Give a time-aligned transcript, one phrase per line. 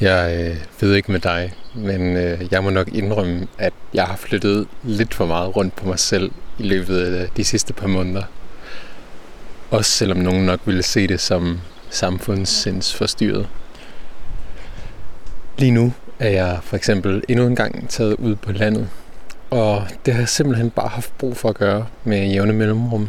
[0.00, 4.16] Jeg øh, ved ikke med dig, men øh, jeg må nok indrømme, at jeg har
[4.16, 7.86] flyttet lidt for meget rundt på mig selv i løbet af øh, de sidste par
[7.86, 8.22] måneder.
[9.70, 11.60] Også selvom nogen nok ville se det som
[11.90, 13.48] samfundssindsforstyrret.
[15.58, 18.88] Lige nu er jeg for eksempel endnu en gang taget ud på landet,
[19.50, 23.08] og det har jeg simpelthen bare haft brug for at gøre med jævne mellemrum,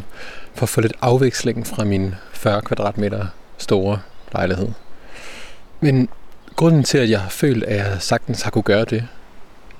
[0.54, 3.26] for at få lidt afveksling fra min 40 kvadratmeter
[3.58, 3.98] store
[4.32, 4.68] lejlighed.
[5.80, 6.08] Men
[6.56, 9.08] grunden til, at jeg har følt, at jeg sagtens har kunne gøre det,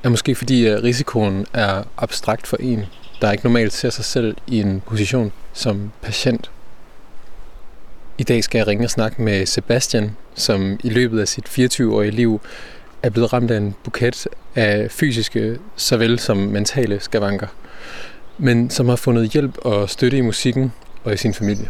[0.02, 2.84] er måske fordi, at risikoen er abstrakt for en,
[3.20, 6.50] der ikke normalt ser sig selv i en position som patient.
[8.18, 12.10] I dag skal jeg ringe og snakke med Sebastian, som i løbet af sit 24-årige
[12.10, 12.40] liv
[13.02, 17.46] er blevet ramt af en buket af fysiske såvel som mentale skavanker,
[18.38, 20.72] men som har fundet hjælp og støtte i musikken
[21.04, 21.68] og i sin familie.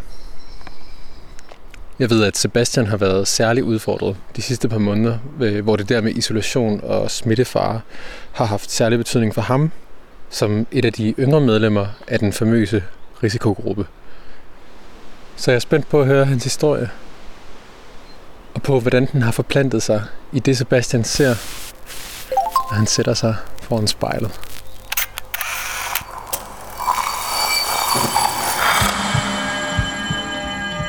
[1.99, 5.89] Jeg ved, at Sebastian har været særlig udfordret de sidste par måneder, øh, hvor det
[5.89, 7.81] der med isolation og smittefare
[8.31, 9.71] har haft særlig betydning for ham,
[10.29, 12.83] som et af de yngre medlemmer af den famøse
[13.23, 13.85] risikogruppe.
[15.35, 16.89] Så jeg er spændt på at høre hans historie,
[18.53, 21.35] og på hvordan den har forplantet sig i det Sebastian ser,
[22.71, 24.54] når han sætter sig foran spejlet.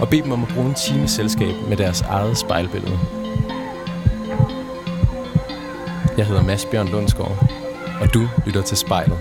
[0.00, 2.98] og bede dem om at bruge en time selskab med deres eget spejlbillede.
[6.16, 7.50] Jeg hedder Mads Bjørn Lundsgaard,
[8.00, 9.18] og du lytter til spejlet.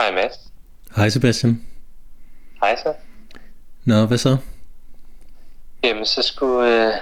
[0.00, 0.52] Hej Mads.
[0.96, 1.66] Hej Sebastian.
[2.60, 2.94] Hej så.
[3.84, 4.36] Nå, hvad så?
[5.84, 6.92] Jamen, så skulle øh,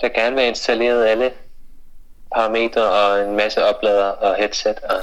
[0.00, 1.30] der gerne være installeret alle
[2.34, 4.74] parametre og en masse oplader og headset.
[4.90, 4.96] Og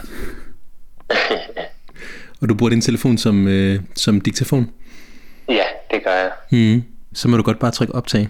[2.42, 4.72] Og du bruger din telefon som, øh, som diktafon?
[5.50, 6.32] ja, det gør jeg.
[6.52, 6.84] Mm.
[7.14, 8.30] Så må du godt bare trykke optag.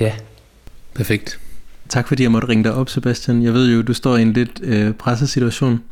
[0.00, 0.12] Ja.
[0.94, 1.38] Perfekt.
[1.88, 3.42] Tak fordi jeg måtte ringe dig op, Sebastian.
[3.42, 5.84] Jeg ved jo, du står i en lidt øh, presset situation.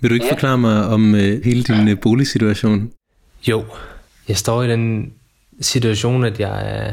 [0.00, 0.32] Vil du ikke Ja.
[0.32, 2.92] forklare mig om øh, hele din øh, boligsituation?
[3.48, 3.64] Jo,
[4.28, 5.12] jeg står i den
[5.60, 6.92] situation, at jeg er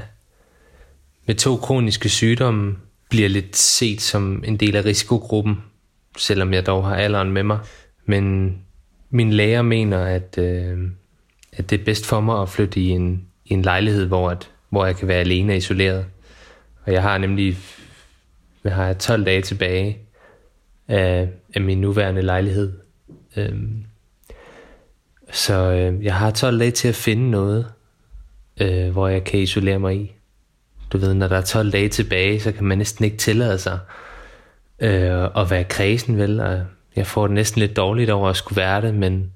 [1.28, 2.76] med to kroniske sygdomme
[3.10, 5.58] bliver lidt set som en del af risikogruppen,
[6.18, 7.60] selvom jeg dog har alderen med mig.
[8.06, 8.56] Men
[9.10, 10.78] min lærer mener, at, øh,
[11.54, 14.52] at det er bedst for mig at flytte i en, i en lejlighed, hvor, at,
[14.70, 16.06] hvor jeg kan være alene og isoleret.
[16.86, 17.58] Og jeg har nemlig
[18.66, 19.98] jeg har 12 dage tilbage
[20.88, 22.74] af, af min nuværende lejlighed.
[23.38, 23.62] Øh,
[25.32, 27.68] så øh, jeg har 12 dage til at finde noget,
[28.62, 30.15] øh, hvor jeg kan isolere mig i.
[30.92, 33.80] Du ved, når der er 12 dage tilbage, så kan man næsten ikke tillade sig
[34.80, 36.40] øh, at være kredsen, vel?
[36.40, 36.62] Og
[36.96, 39.32] jeg får det næsten lidt dårligt over at skulle være det, men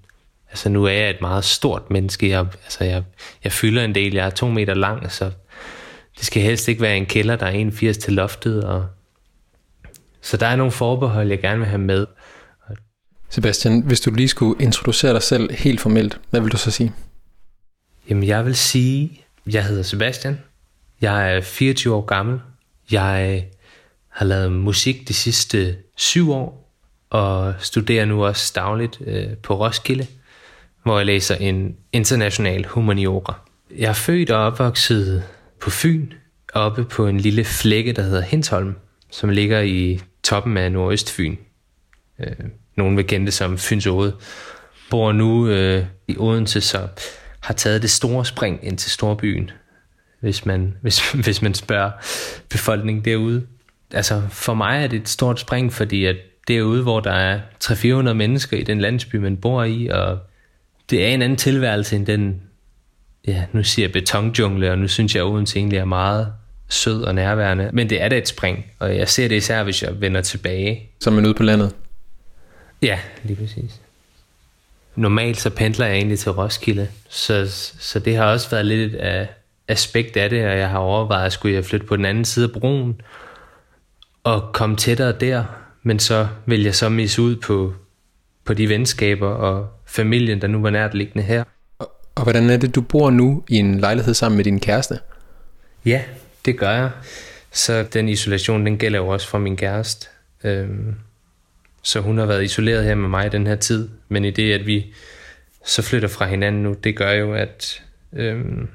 [0.49, 2.29] altså, nu er jeg et meget stort menneske.
[2.29, 3.03] Jeg, altså, jeg,
[3.43, 5.31] jeg fylder en del, jeg er to meter lang, så
[6.17, 8.63] det skal helst ikke være en kælder, der er 81 til loftet.
[8.63, 8.85] Og...
[10.21, 12.05] Så der er nogle forbehold, jeg gerne vil have med.
[13.29, 16.93] Sebastian, hvis du lige skulle introducere dig selv helt formelt, hvad vil du så sige?
[18.09, 19.21] Jamen, jeg vil sige,
[19.51, 20.39] jeg hedder Sebastian.
[21.01, 22.39] Jeg er 24 år gammel.
[22.91, 23.45] Jeg
[24.09, 26.59] har lavet musik de sidste syv år,
[27.09, 30.07] og studerer nu også dagligt øh, på Roskilde,
[30.83, 33.33] hvor jeg læser en international humaniora.
[33.77, 35.23] Jeg er født og opvokset
[35.61, 36.07] på Fyn,
[36.53, 38.75] oppe på en lille flække, der hedder Hintholm,
[39.11, 41.35] som ligger i toppen af Nordøstfyn.
[42.19, 42.35] Øh,
[42.75, 44.15] nogen vil kende det som Fyns Ode.
[44.89, 46.87] Bor nu øh, i Odense, så
[47.39, 49.51] har taget det store spring ind til storbyen,
[50.19, 51.91] hvis man, hvis, hvis man spørger
[52.49, 53.45] befolkningen derude.
[53.93, 56.15] Altså for mig er det et stort spring, fordi at
[56.47, 60.19] derude, hvor der er 300-400 mennesker i den landsby, man bor i, og
[60.89, 62.41] det er en anden tilværelse end den,
[63.27, 66.33] ja, nu siger jeg betonjungle, og nu synes jeg, at Odense egentlig er meget
[66.69, 67.69] sød og nærværende.
[67.73, 70.89] Men det er da et spring, og jeg ser det især, hvis jeg vender tilbage.
[70.99, 71.75] Som er ude på landet.
[72.81, 73.81] Ja, lige præcis.
[74.95, 77.45] Normalt så pendler jeg egentlig til Roskilde, så,
[77.79, 79.27] så det har også været lidt et
[79.69, 82.45] aspekt af det, og jeg har overvejet, at skulle jeg flytte på den anden side
[82.45, 83.01] af broen
[84.23, 85.43] og komme tættere der,
[85.83, 87.73] men så vil jeg så misse ud på,
[88.45, 91.43] på de venskaber og familien, der nu var nært liggende her.
[91.79, 94.99] Og, og hvordan er det, du bor nu i en lejlighed sammen med din kæreste?
[95.85, 96.01] Ja,
[96.45, 96.91] det gør jeg.
[97.51, 100.07] Så den isolation, den gælder jo også for min kæreste.
[100.43, 100.95] Øhm,
[101.83, 103.89] så hun har været isoleret her med mig den her tid.
[104.09, 104.93] Men i det, at vi
[105.65, 107.83] så flytter fra hinanden nu, det gør jo, at
[108.13, 108.67] øhm,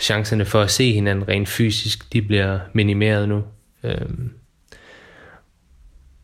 [0.00, 3.44] chancerne for at se hinanden rent fysisk, de bliver minimeret nu.
[3.82, 4.32] Øhm,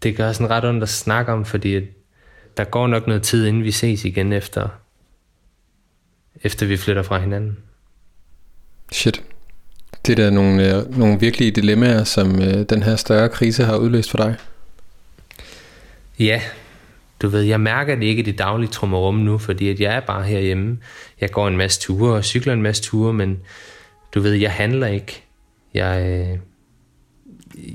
[0.03, 1.81] det gør sådan ret ondt at snakke om, fordi
[2.57, 4.69] der går nok noget tid, inden vi ses igen efter,
[6.43, 7.59] efter vi flytter fra hinanden.
[8.93, 9.23] Shit.
[10.07, 13.77] Det er da nogle, øh, nogle virkelige dilemmaer, som øh, den her større krise har
[13.77, 14.37] udløst for dig.
[16.19, 16.43] Ja,
[17.23, 20.01] du ved, jeg mærker det ikke i det daglige trummerum nu, fordi at jeg er
[20.01, 20.79] bare herhjemme.
[21.21, 23.39] Jeg går en masse ture og cykler en masse ture, men
[24.15, 25.23] du ved, jeg handler ikke.
[25.75, 26.39] Jeg, øh,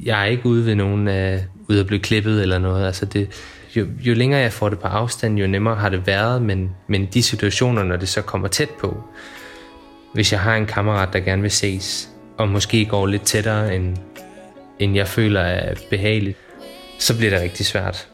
[0.05, 2.85] jeg er ikke ude ved nogen, af, ude at blive klippet eller noget.
[2.85, 3.29] Altså det,
[3.75, 7.05] jo, jo længere jeg får det på afstand, jo nemmere har det været, men, men
[7.05, 9.03] de situationer, når det så kommer tæt på,
[10.13, 13.97] hvis jeg har en kammerat, der gerne vil ses, og måske går lidt tættere, end,
[14.79, 16.37] end jeg føler er behageligt,
[16.99, 18.10] så bliver det rigtig svært.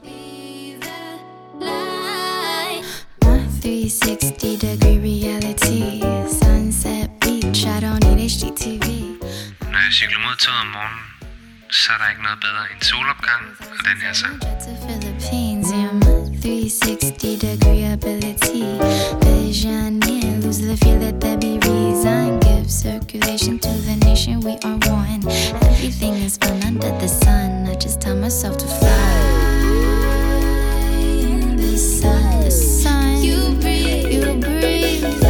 [3.68, 6.00] 360 degree reality.
[6.40, 8.86] Sunset beach, I don't need HDTV
[9.72, 11.04] Når jeg cykler mod toget om morgenen,
[11.69, 13.44] så er der ikke noget bedre end solopgang
[13.78, 14.36] og den her sang.
[15.22, 17.12] 360
[17.46, 18.64] degree ability.
[19.25, 22.25] Vision, yeah, lose the fear that there be reason.
[22.46, 25.22] Give circulation to the nation, we are one.
[25.72, 27.50] Everything is fun under the sun.
[27.72, 29.06] I just tell myself to fly
[31.64, 35.27] The sun, the sun You breathe, you breathe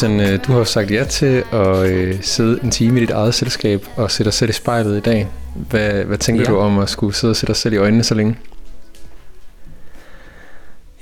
[0.00, 3.34] Sebastian, øh, du har sagt ja til at øh, sidde en time i dit eget
[3.34, 5.28] selskab og sætte dig selv i spejlet i dag.
[5.56, 6.50] Hvad, hvad tænker ja.
[6.50, 8.38] du om at skulle sidde og sætte dig selv i øjnene så længe?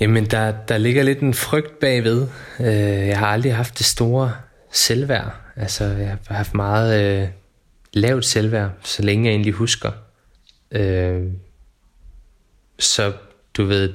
[0.01, 2.27] Jamen, der, der ligger lidt en frygt bagved.
[2.61, 2.67] Øh,
[3.09, 4.33] jeg har aldrig haft det store
[4.73, 5.33] selvværd.
[5.57, 7.29] Altså, jeg har haft meget øh,
[7.93, 9.91] lavt selvværd, så længe jeg egentlig husker.
[10.71, 11.23] Øh,
[12.79, 13.13] så
[13.57, 13.93] du ved...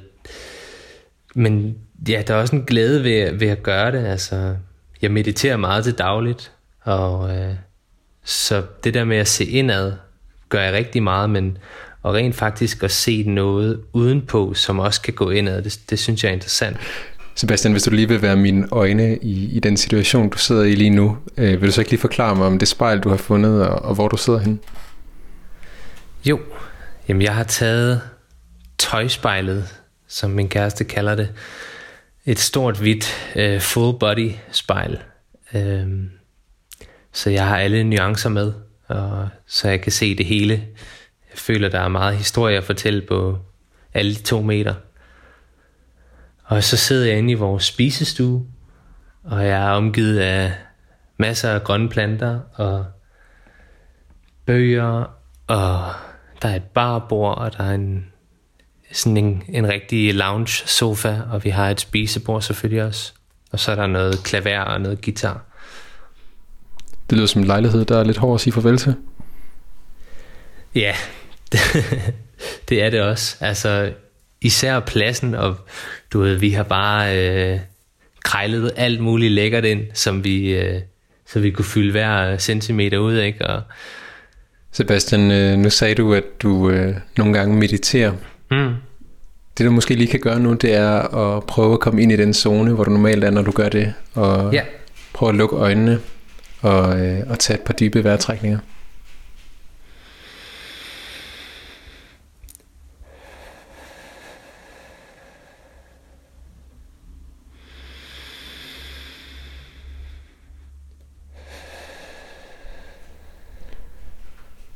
[1.35, 1.77] Men
[2.09, 4.05] ja, der er også en glæde ved, ved at gøre det.
[4.05, 4.55] Altså,
[5.03, 7.53] jeg mediterer meget til dagligt, og øh,
[8.23, 9.93] så det der med at se indad,
[10.49, 11.57] gør jeg rigtig meget, men
[12.03, 16.23] og rent faktisk at se noget udenpå, som også kan gå indad, det, det synes
[16.23, 16.77] jeg er interessant.
[17.35, 20.75] Sebastian, hvis du lige vil være mine øjne i, i den situation, du sidder i
[20.75, 23.17] lige nu, øh, vil du så ikke lige forklare mig om det spejl, du har
[23.17, 24.57] fundet, og, og hvor du sidder henne?
[26.25, 26.39] Jo,
[27.07, 28.01] jamen jeg har taget
[28.77, 29.67] tøjspejlet,
[30.07, 31.29] som min kæreste kalder det,
[32.25, 35.03] et stort hvidt øh, full body spejl.
[35.53, 36.03] Uh,
[37.11, 38.53] så jeg har alle nuancer med,
[38.87, 40.53] og så jeg kan se det hele.
[41.29, 43.39] Jeg føler, der er meget historie at fortælle på
[43.93, 44.73] alle de to meter.
[46.43, 48.47] Og så sidder jeg inde i vores spisestue,
[49.23, 50.53] og jeg er omgivet af
[51.17, 52.85] masser af grønne planter og
[54.45, 55.05] bøger,
[55.47, 55.93] og
[56.41, 58.12] der er et barbord, og der er en
[58.93, 63.13] sådan en, en rigtig lounge sofa, og vi har et spisebord selvfølgelig også.
[63.51, 65.41] Og så er der noget klaver og noget guitar.
[67.09, 68.95] Det lyder som en lejlighed, der er lidt hård at sige farvel til.
[70.75, 70.95] Ja,
[72.69, 73.37] det, er det også.
[73.39, 73.93] Altså,
[74.41, 75.57] især pladsen, og
[76.13, 77.59] du ved, vi har bare øh,
[78.23, 80.81] krejlet alt muligt lækkert ind, som vi, øh,
[81.27, 83.47] så vi kunne fylde hver centimeter ud, ikke?
[83.47, 83.61] Og,
[84.71, 88.13] Sebastian, øh, nu sagde du, at du øh, nogle gange mediterer.
[88.53, 88.73] Mm,
[89.57, 92.15] Det du måske lige kan gøre nu, det er at prøve at komme ind i
[92.15, 93.93] den zone, hvor du normalt er, når du gør det.
[94.13, 94.61] Og ja,
[95.13, 95.99] prøve at lukke øjnene
[96.61, 98.59] og, øh, og tage et par dybe vejrtrækninger.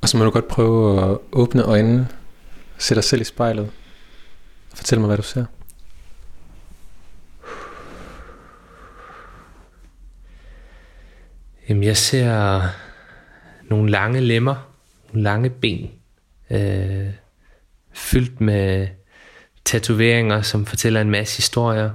[0.01, 2.07] Og så må du godt prøve at åbne øjnene,
[2.77, 3.71] Se dig selv i spejlet,
[4.75, 5.45] fortæl mig, hvad du ser.
[11.69, 12.61] Jamen, jeg ser
[13.69, 14.73] nogle lange lemmer,
[15.07, 15.91] nogle lange ben,
[16.49, 17.09] øh,
[17.93, 18.87] fyldt med
[19.65, 21.91] tatoveringer, som fortæller en masse historier.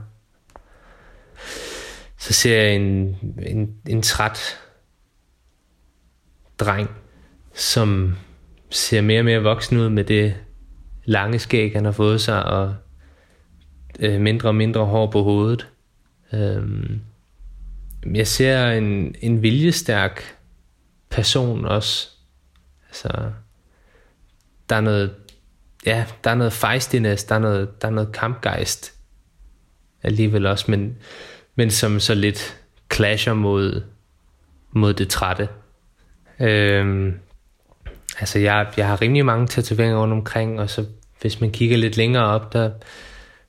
[2.18, 4.60] Så ser jeg en, en, en træt
[6.58, 6.90] dreng,
[7.54, 8.16] som
[8.70, 10.34] ser mere og mere voksen ud med det
[11.04, 12.74] lange skæg, han har fået sig, og
[13.98, 15.68] øh, mindre og mindre hår på hovedet.
[16.32, 17.00] Øhm,
[18.14, 20.36] jeg ser en, en viljestærk
[21.10, 22.08] person også.
[22.88, 23.30] Altså,
[24.68, 25.14] der er noget,
[25.86, 28.94] ja, der er noget fejstiness, der er noget, der er noget kampgejst
[30.02, 30.96] alligevel også, men,
[31.54, 33.82] men som så lidt clasher mod,
[34.70, 35.48] mod det trætte.
[36.40, 37.18] Øhm,
[38.22, 40.84] altså, jeg, jeg har rimelig mange tatoveringer rundt omkring, og så
[41.20, 42.70] hvis man kigger lidt længere op, der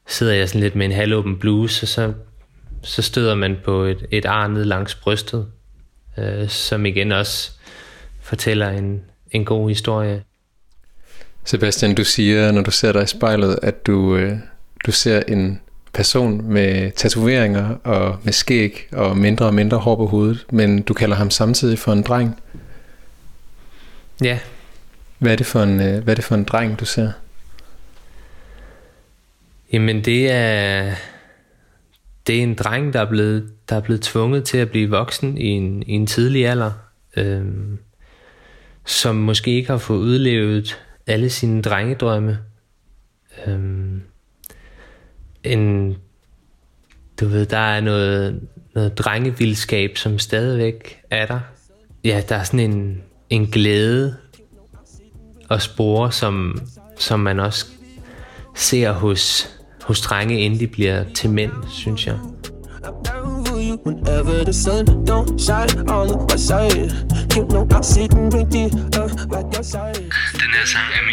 [0.07, 2.13] sidder jeg sådan lidt med en halvåben bluse, og så
[2.83, 5.47] så støder man på et, et ar ned langs brystet,
[6.17, 7.51] øh, som igen også
[8.21, 9.01] fortæller en,
[9.31, 10.23] en god historie.
[11.45, 14.37] Sebastian, du siger, når du ser dig i spejlet, at du, øh,
[14.85, 15.61] du ser en
[15.93, 20.93] person med tatoveringer og med skæg og mindre og mindre hår på hovedet, men du
[20.93, 22.41] kalder ham samtidig for en dreng.
[24.23, 24.39] Ja,
[25.23, 27.11] hvad er det for en, øh, hvad er det for en dreng, du ser?
[29.73, 30.95] jamen det er,
[32.27, 35.37] det er en dreng, der er blevet, der er blevet tvunget til at blive voksen
[35.37, 36.71] i en, i en tidlig alder,
[37.17, 37.45] øh,
[38.85, 42.39] som måske ikke har fået udlevet alle sine drengedrømme.
[43.47, 43.59] Øh,
[45.43, 45.95] en,
[47.19, 48.41] du ved, der er noget,
[48.75, 51.39] noget drengevildskab, som stadigvæk er der.
[52.03, 54.17] Ja, der er sådan en, en glæde
[55.53, 56.61] og spore, som,
[56.99, 57.65] som man også
[58.55, 59.49] ser hos,
[59.83, 62.15] hos drenge, inden de bliver til mænd, synes jeg.
[62.85, 66.91] I'm down for you whenever the sun don't shine on my side.
[67.35, 68.65] You know I'll sit and drink the
[68.99, 70.03] uh, by your side.
[70.41, 71.03] Den her sang er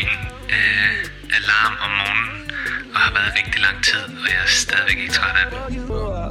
[3.10, 5.58] har været rigtig lang tid, og jeg er stadigvæk ikke træt af den.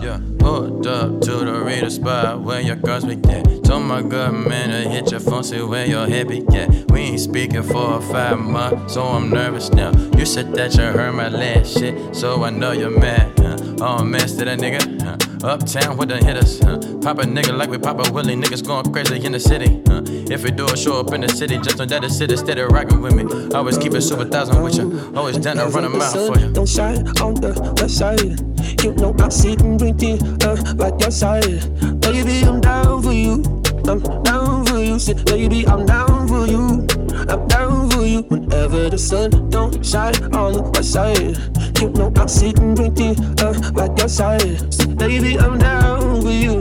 [0.08, 3.44] Yeah, pulled up to the reader spot where your girls be at.
[3.68, 6.68] Told my good man to hit your phone, see where your head be at.
[6.94, 9.92] We ain't speaking for five months, so I'm nervous now.
[10.18, 13.28] You said that you heard my last shit, so I know you're mad.
[13.38, 13.69] Huh?
[13.82, 15.02] Oh, mess to that nigga.
[15.02, 15.48] Huh?
[15.48, 16.60] Uptown with the hitters.
[16.60, 16.78] Huh?
[17.02, 18.36] Pop a nigga like we pop a Willie.
[18.36, 19.82] Niggas going crazy in the city.
[19.88, 20.02] Huh?
[20.06, 22.62] If we do a show up in the city, just know that the city steady
[22.62, 23.24] rocking with me.
[23.56, 25.14] Always keep it super thousand with you.
[25.16, 26.52] Always down to run a mile for you.
[26.52, 28.84] Don't shine on the west side.
[28.84, 32.02] You know I'll sit and drink the uh, by your side.
[32.02, 33.44] Baby, I'm down for you.
[33.88, 35.00] I'm down for you.
[35.00, 36.86] Say, baby, I'm down for you.
[37.30, 41.69] I'm down for you whenever the sun don't shine on the west side.
[41.80, 44.98] You know I'm sitting the uh, by your side.
[44.98, 46.60] Baby, I'm down for you.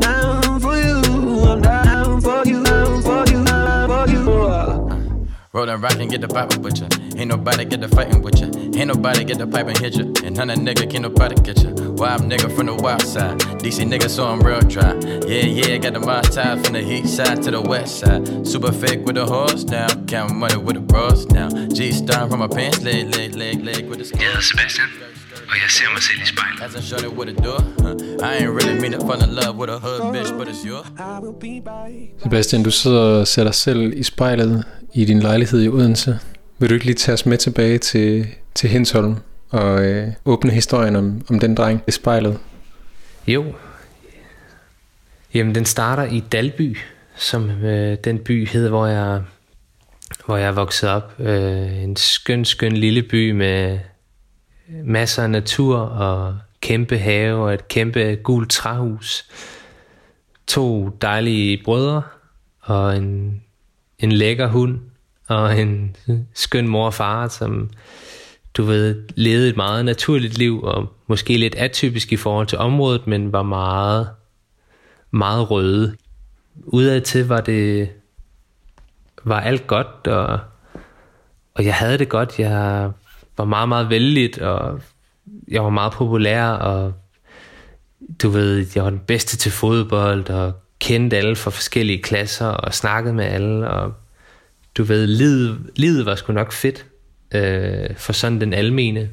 [0.00, 0.98] Down for you.
[1.46, 2.64] I'm down for you.
[2.64, 3.44] Down for you.
[3.44, 4.88] Down for you.
[5.52, 6.88] Roll and rock and get the poppin' with ya.
[7.16, 8.46] Ain't nobody get the fighting with ya.
[8.78, 10.04] Ain't nobody get the pipe and hit ya.
[10.38, 11.70] And none of nigga can nobody get ya.
[11.98, 13.40] Wild nigga from the wild side.
[13.58, 14.94] DC nigga, so I'm real dry.
[15.26, 18.46] Yeah, yeah, got the my tie from the east side to the west side.
[18.46, 20.06] Super fake with the horse down.
[20.06, 21.50] Count money with the bros down.
[21.74, 24.88] G star from my pants, leg, leg, leg, leg with the Jeg hedder Sebastian,
[25.50, 26.78] og jeg ser mig selv i spejlet.
[26.78, 27.60] I shut it with a door.
[27.82, 27.94] Huh.
[28.22, 30.62] I ain't really mean to fall in love with a hood bitch, but it's
[32.22, 34.64] Sebastian, du sidder og ser dig selv i spejlet
[34.94, 36.18] i din lejlighed i Odense.
[36.58, 39.16] Vil du ikke lige tage os med tilbage til, til Hensholm
[39.50, 42.38] og øh, åbne historien om, om den dreng i spejlet?
[43.26, 43.54] Jo.
[45.34, 46.76] Jamen, den starter i Dalby,
[47.16, 49.22] som øh, den by hedder, hvor jeg,
[50.26, 51.14] hvor jeg er vokset op.
[51.18, 53.78] Øh, en skøn, skøn lille by med
[54.68, 59.24] masser af natur og kæmpe have og et kæmpe gult træhus.
[60.46, 62.02] To dejlige brødre
[62.60, 63.42] og en,
[63.98, 64.80] en lækker hund
[65.26, 65.96] og en
[66.34, 67.70] skøn mor og far, som
[68.58, 73.06] du ved, levede et meget naturligt liv, og måske lidt atypisk i forhold til området,
[73.06, 74.08] men var meget,
[75.10, 75.96] meget røde.
[76.66, 77.88] Udad til var det,
[79.24, 80.38] var alt godt, og,
[81.54, 82.38] og jeg havde det godt.
[82.38, 82.90] Jeg
[83.36, 84.80] var meget, meget vældigt, og
[85.48, 86.92] jeg var meget populær, og
[88.22, 92.74] du ved, jeg var den bedste til fodbold, og kendte alle fra forskellige klasser, og
[92.74, 93.92] snakkede med alle, og
[94.78, 96.86] du ved, livet, livet var sgu nok fedt
[97.34, 99.10] øh, for sådan den almene.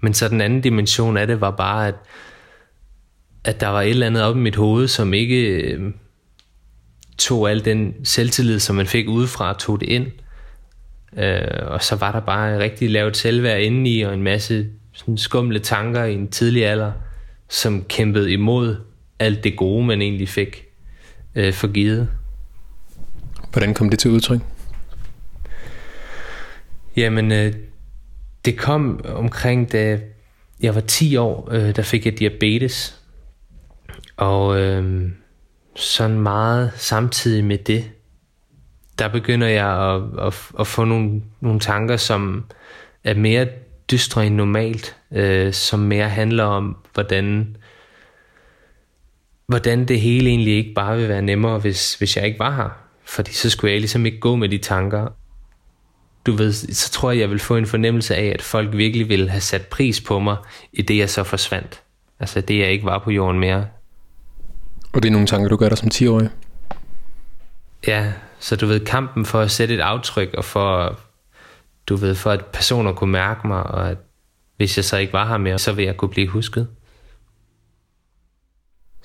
[0.00, 1.94] Men så den anden dimension af det var bare, at,
[3.44, 5.92] at der var et eller andet op i mit hoved, som ikke øh,
[7.18, 10.06] tog al den selvtillid, som man fik udefra, tog det ind.
[11.16, 15.58] Øh, og så var der bare rigtig lavt selvværd indeni, og en masse sådan skumle
[15.58, 16.92] tanker i en tidlig alder,
[17.48, 18.76] som kæmpede imod
[19.18, 20.64] alt det gode, man egentlig fik
[21.34, 22.08] øh, forgivet.
[23.52, 24.40] Hvordan kom det til udtryk?
[26.96, 27.52] Jamen, øh,
[28.44, 30.00] det kom omkring, da
[30.60, 33.00] jeg var 10 år, øh, der fik jeg diabetes.
[34.16, 35.10] Og øh,
[35.76, 37.90] sådan meget samtidig med det,
[38.98, 42.44] der begynder jeg at, at, at få nogle, nogle tanker, som
[43.04, 43.48] er mere
[43.90, 47.56] dystre end normalt, øh, som mere handler om, hvordan,
[49.46, 52.70] hvordan det hele egentlig ikke bare vil være nemmere, hvis, hvis jeg ikke var her.
[53.04, 55.08] Fordi så skulle jeg ligesom ikke gå med de tanker.
[56.26, 59.30] Du ved, så tror jeg, jeg vil få en fornemmelse af, at folk virkelig ville
[59.30, 60.36] have sat pris på mig,
[60.72, 61.82] i det jeg så forsvandt.
[62.20, 63.66] Altså det, jeg ikke var på jorden mere.
[64.92, 66.30] Og det er nogle tanker, du gør dig som 10-årig?
[67.86, 71.00] Ja, så du ved, kampen for at sætte et aftryk, og for,
[71.86, 73.98] du ved, for at personer kunne mærke mig, og at
[74.56, 76.68] hvis jeg så ikke var her mere, så ville jeg kunne blive husket.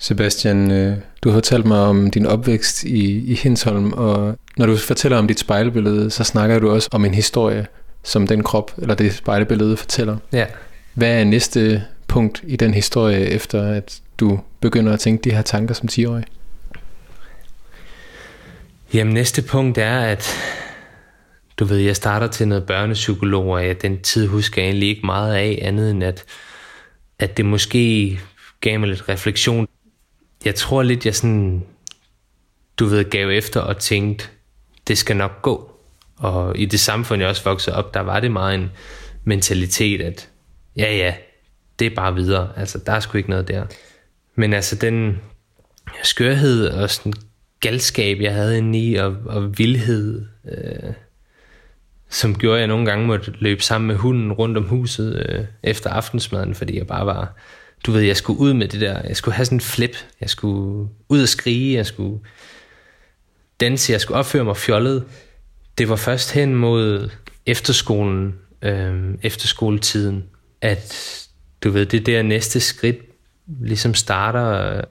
[0.02, 4.76] Sebastian, øh, du har fortalt mig om din opvækst i, i Hinsholm, og når du
[4.76, 7.66] fortæller om dit spejlbillede, så snakker du også om en historie,
[8.02, 10.16] som den krop, eller det spejlbillede fortæller.
[10.32, 10.46] Ja.
[10.94, 15.42] Hvad er næste punkt i den historie, efter at du begynder at tænke de her
[15.42, 16.24] tanker som 10-årig?
[18.94, 20.28] Jamen næste punkt er, at
[21.58, 25.06] du ved, jeg starter til noget børnepsykolog, og jeg, den tid husker jeg egentlig ikke
[25.06, 26.24] meget af, andet end at,
[27.18, 28.18] at det måske
[28.60, 29.66] gav mig lidt refleksion.
[30.44, 31.66] Jeg tror lidt, jeg sådan,
[32.78, 34.28] du ved, gav efter og tænkte,
[34.88, 35.70] det skal nok gå.
[36.16, 38.70] Og i det samfund, jeg også voksede op, der var det meget en
[39.24, 40.28] mentalitet, at
[40.76, 41.14] ja, ja,
[41.78, 42.52] det er bare videre.
[42.56, 43.66] Altså, der er sgu ikke noget der.
[44.34, 45.18] Men altså, den
[46.02, 47.12] skørhed og sådan
[47.60, 50.92] galskab, jeg havde inde i, og, og vildhed, øh,
[52.08, 55.44] som gjorde, at jeg nogle gange måtte løbe sammen med hunden rundt om huset øh,
[55.62, 57.34] efter aftensmaden, fordi jeg bare var,
[57.86, 60.30] du ved, jeg skulle ud med det der, jeg skulle have sådan en flip, jeg
[60.30, 62.20] skulle ud og skrige, jeg skulle
[63.60, 65.04] danse, jeg skulle opføre mig fjollet.
[65.78, 67.10] Det var først hen mod
[67.46, 70.24] efterskolen, øh, efterskoletiden,
[70.60, 71.16] at
[71.64, 72.98] du ved, det der næste skridt
[73.60, 74.82] ligesom starter, øh,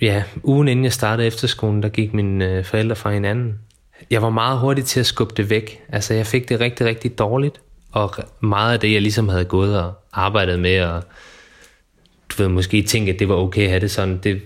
[0.00, 3.58] ja, ugen inden jeg startede efterskolen, der gik mine øh, forældre fra hinanden.
[4.10, 5.80] Jeg var meget hurtig til at skubbe det væk.
[5.88, 7.60] Altså, jeg fik det rigtig, rigtig dårligt.
[7.92, 11.02] Og meget af det, jeg ligesom havde gået og arbejdet med, og
[12.30, 14.42] du ved, måske tænke, at det var okay at have det sådan, det,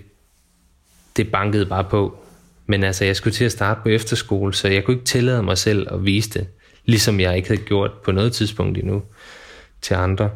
[1.17, 2.19] det bankede bare på.
[2.65, 5.57] Men altså, jeg skulle til at starte på efterskole, så jeg kunne ikke tillade mig
[5.57, 6.47] selv at vise det,
[6.85, 9.03] ligesom jeg ikke havde gjort på noget tidspunkt endnu
[9.81, 10.29] til andre.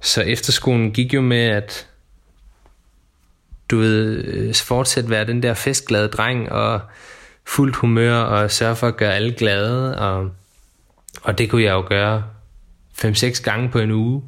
[0.00, 1.88] Så efterskolen gik jo med, at
[3.70, 6.80] du ved, øh, fortsætte være den der festglade dreng, og
[7.46, 10.30] fuldt humør, og sørge for at gøre alle glade, og,
[11.22, 12.24] og det kunne jeg jo gøre
[13.04, 14.22] 5-6 gange på en uge.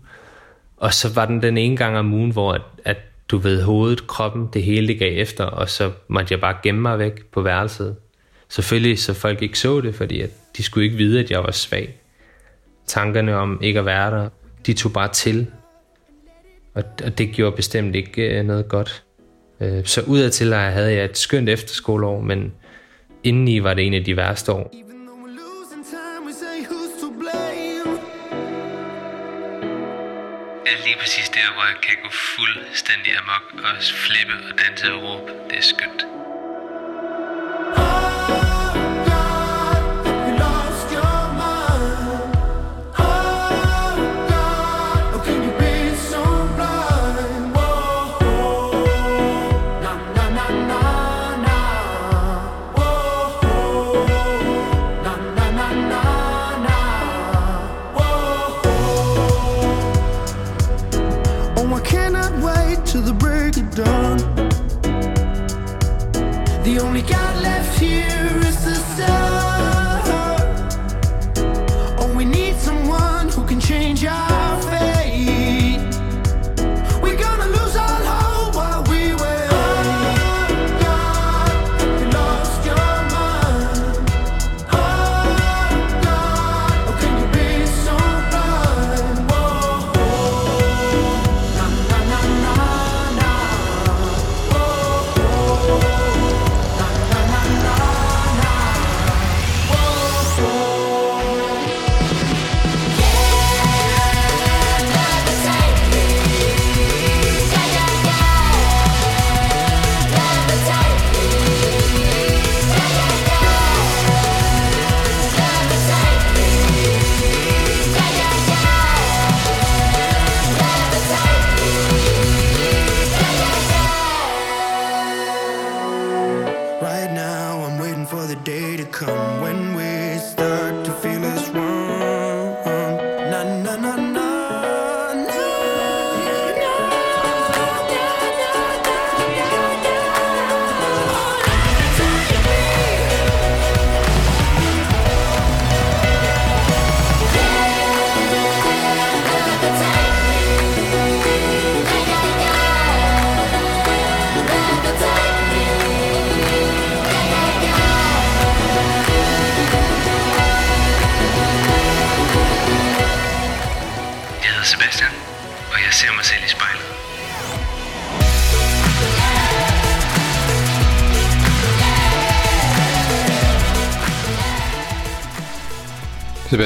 [0.76, 2.96] Og så var den den ene gang om ugen, hvor at, at
[3.28, 6.80] du ved, hovedet, kroppen, det hele det gav efter, og så måtte jeg bare gemme
[6.80, 7.96] mig væk på værelset.
[8.48, 11.50] Selvfølgelig, så folk ikke så det, fordi at de skulle ikke vide, at jeg var
[11.50, 12.00] svag.
[12.86, 14.28] Tankerne om ikke at være der,
[14.66, 15.46] de tog bare til.
[16.74, 19.04] Og, og det gjorde bestemt ikke øh, noget godt.
[19.60, 22.52] Øh, så udadtil havde jeg et skønt efterskoleår, men
[23.24, 24.85] indeni var det en af de værste år.
[30.66, 35.02] Er lige præcis der, hvor jeg kan gå fuldstændig amok og flippe og danse og
[35.02, 35.32] råbe.
[35.50, 36.15] Det er skønt.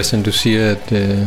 [0.01, 1.27] Sebastian, du siger, at øh,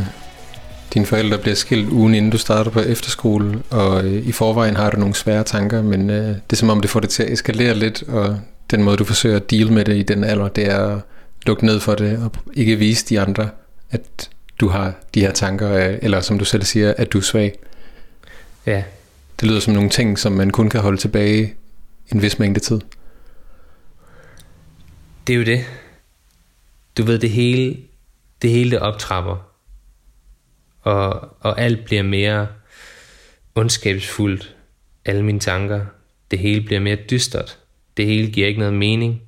[0.94, 4.90] dine forældre bliver skilt ugen inden du starter på efterskole, og øh, i forvejen har
[4.90, 7.32] du nogle svære tanker, men øh, det er som om det får det til at
[7.32, 8.40] eskalere lidt, og
[8.72, 11.02] den måde du forsøger at deal med det i den alder, det er at
[11.46, 13.50] lukke ned for det, og ikke vise de andre,
[13.92, 17.22] at du har de her tanker, øh, eller som du selv siger, at du er
[17.22, 17.60] svag.
[18.66, 18.84] Ja,
[19.40, 21.54] Det lyder som nogle ting, som man kun kan holde tilbage
[22.12, 22.80] en vis mængde tid.
[25.28, 25.66] det er jo det.
[26.98, 27.78] Du ved, det hele,
[28.44, 29.50] det hele det optrapper.
[30.82, 32.48] Og, og alt bliver mere
[33.56, 34.56] ondskabsfuldt.
[35.06, 35.86] Alle mine tanker.
[36.32, 37.60] Det hele bliver mere dystert.
[37.98, 39.22] Det hele giver ikke noget mening.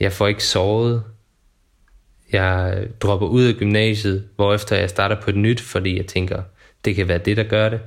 [0.00, 1.04] Jeg får ikke sovet.
[2.32, 6.42] Jeg dropper ud af gymnasiet, hvorefter jeg starter på et nyt, fordi jeg tænker,
[6.84, 7.80] det kan være det, der gør det.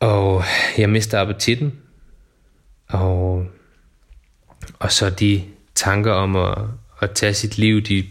[0.00, 0.44] Og
[0.78, 1.80] jeg mister appetitten.
[2.88, 3.46] Og,
[4.78, 6.58] og så de tanker om at,
[7.00, 8.06] at tage sit liv, de,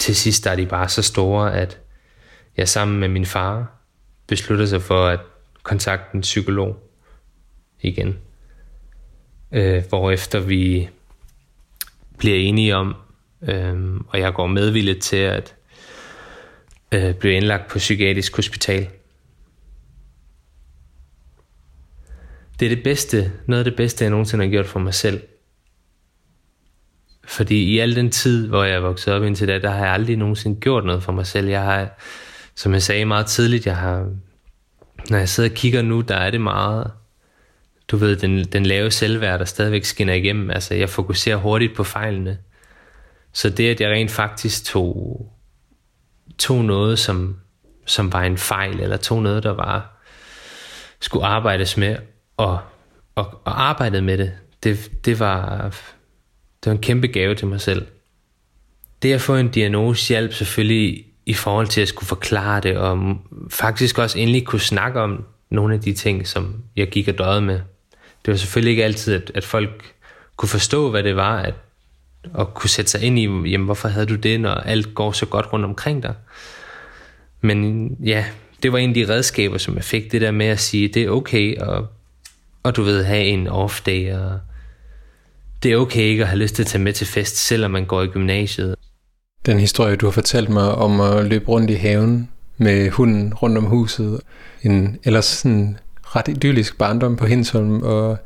[0.00, 1.78] til sidst er de bare så store, at
[2.56, 3.72] jeg sammen med min far
[4.26, 5.20] beslutter sig for at
[5.62, 6.76] kontakte en psykolog
[7.80, 8.18] igen.
[9.52, 10.88] Øh, hvorefter vi
[12.18, 12.94] bliver enige om,
[13.42, 15.54] øh, og jeg går medvilligt til at
[16.92, 18.88] øh, blive indlagt på psykiatrisk hospital.
[22.60, 25.22] Det er det bedste, noget af det bedste, jeg nogensinde har gjort for mig selv.
[27.26, 30.16] Fordi i al den tid, hvor jeg voksede op indtil da, der har jeg aldrig
[30.16, 31.48] nogensinde gjort noget for mig selv.
[31.48, 31.98] Jeg har,
[32.54, 34.10] som jeg sagde meget tidligt, jeg har,
[35.10, 36.90] når jeg sidder og kigger nu, der er det meget,
[37.88, 40.50] du ved, den, den lave selvværd, der stadigvæk skinner igennem.
[40.50, 42.38] Altså, jeg fokuserer hurtigt på fejlene.
[43.32, 45.32] Så det, at jeg rent faktisk tog,
[46.38, 47.36] tog noget, som,
[47.86, 50.02] som var en fejl, eller tog noget, der var,
[51.00, 51.96] skulle arbejdes med,
[52.36, 52.58] og,
[53.14, 55.70] og, og arbejdede med det, det, det var,
[56.66, 57.86] det var en kæmpe gave til mig selv.
[59.02, 63.16] Det at få en diagnose hjalp selvfølgelig i forhold til at skulle forklare det, og
[63.50, 67.40] faktisk også endelig kunne snakke om nogle af de ting, som jeg gik og døde
[67.40, 67.54] med.
[67.94, 69.94] Det var selvfølgelig ikke altid, at, at folk
[70.36, 71.54] kunne forstå, hvad det var, at,
[72.34, 75.26] og kunne sætte sig ind i, jamen, hvorfor havde du det, når alt går så
[75.26, 76.14] godt rundt omkring dig.
[77.40, 78.24] Men ja,
[78.62, 81.02] det var en af de redskaber, som jeg fik, det der med at sige, det
[81.02, 81.86] er okay, og,
[82.62, 84.40] og du ved, have en off day, og
[85.62, 87.84] det er okay ikke at have lyst til at tage med til fest, selvom man
[87.84, 88.74] går i gymnasiet.
[89.46, 93.58] Den historie, du har fortalt mig om at løbe rundt i haven med hunden rundt
[93.58, 94.20] om huset,
[94.62, 98.18] en ellers sådan ret idyllisk barndom på Hinsholm, og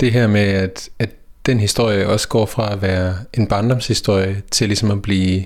[0.00, 1.10] det her med, at, at
[1.46, 5.44] den historie også går fra at være en barndomshistorie til ligesom at blive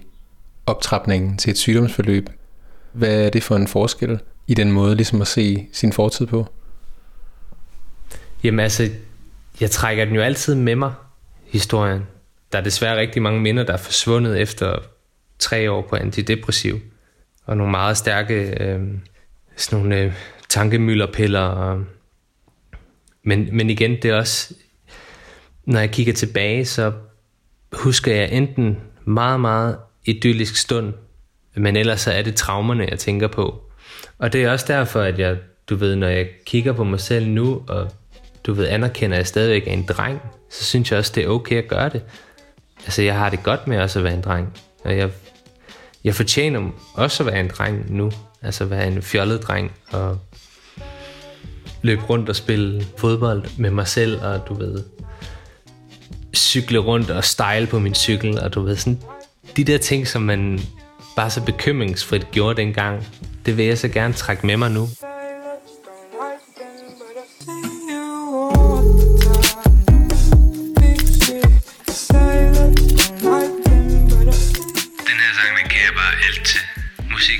[0.66, 2.30] optrapningen til et sygdomsforløb.
[2.92, 6.46] Hvad er det for en forskel i den måde ligesom at se sin fortid på?
[8.44, 8.90] Jamen altså,
[9.60, 10.92] jeg trækker den jo altid med mig,
[11.54, 12.02] historien.
[12.52, 14.78] Der er desværre rigtig mange minder, der er forsvundet efter
[15.38, 16.80] tre år på antidepressiv.
[17.46, 18.80] Og nogle meget stærke øh,
[19.56, 20.12] sådan nogle, øh,
[20.48, 21.40] tankemylderpiller.
[21.40, 21.84] Og...
[23.22, 24.54] Men, men igen, det er også,
[25.64, 26.92] når jeg kigger tilbage, så
[27.72, 30.92] husker jeg enten meget, meget idyllisk stund,
[31.56, 33.62] men ellers så er det traumerne, jeg tænker på.
[34.18, 35.36] Og det er også derfor, at jeg,
[35.68, 37.90] du ved, når jeg kigger på mig selv nu, og
[38.46, 41.28] du ved, anerkender, at jeg stadigvæk er en dreng, så synes jeg også, det er
[41.28, 42.02] okay at gøre det.
[42.84, 44.58] Altså, jeg har det godt med også at være en dreng.
[44.84, 45.10] Og jeg,
[46.04, 48.12] jeg fortjener også at være en dreng nu.
[48.42, 50.18] Altså, være en fjollet dreng og
[51.82, 54.82] løbe rundt og spille fodbold med mig selv, og du ved,
[56.36, 59.00] cykle rundt og style på min cykel, og du ved, sådan
[59.56, 60.60] de der ting, som man
[61.16, 63.06] bare så bekymringsfrit gjorde dengang,
[63.46, 64.88] det vil jeg så gerne trække med mig nu.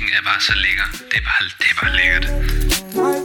[0.05, 0.83] Musikken er bare så lækker.
[1.11, 3.24] Det er bare, det er bare lækkert.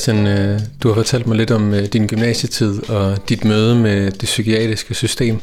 [0.00, 4.10] Sebastian, øh, du har fortalt mig lidt om øh, din gymnasietid og dit møde med
[4.10, 5.40] det psykiatriske system.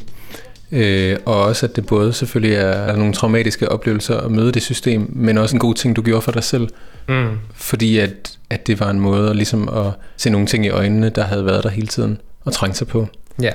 [0.72, 5.10] Øh, og også at det både selvfølgelig er nogle traumatiske oplevelser at møde det system,
[5.12, 6.68] men også en god ting, du gjorde for dig selv.
[7.08, 7.38] Mm.
[7.54, 11.24] Fordi at, at det var en måde ligesom at se nogle ting i øjnene, der
[11.24, 13.08] havde været der hele tiden og trængt sig på.
[13.42, 13.52] Ja.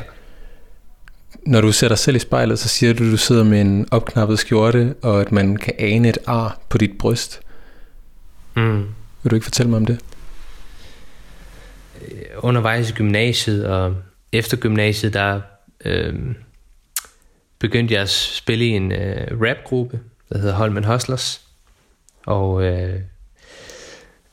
[1.45, 3.87] Når du ser dig selv i spejlet, så siger du, at du sidder med en
[3.91, 7.39] opknappet skjorte, og at man kan ane et ar på dit bryst.
[8.55, 8.83] Mm.
[9.23, 9.99] Vil du ikke fortælle mig om det?
[12.43, 13.95] Undervejs i gymnasiet og
[14.31, 15.41] efter gymnasiet, der
[15.85, 16.13] øh,
[17.59, 21.41] begyndte jeg at spille i en øh, rapgruppe, der hedder Holmen Hustlers.
[22.25, 22.99] Og øh,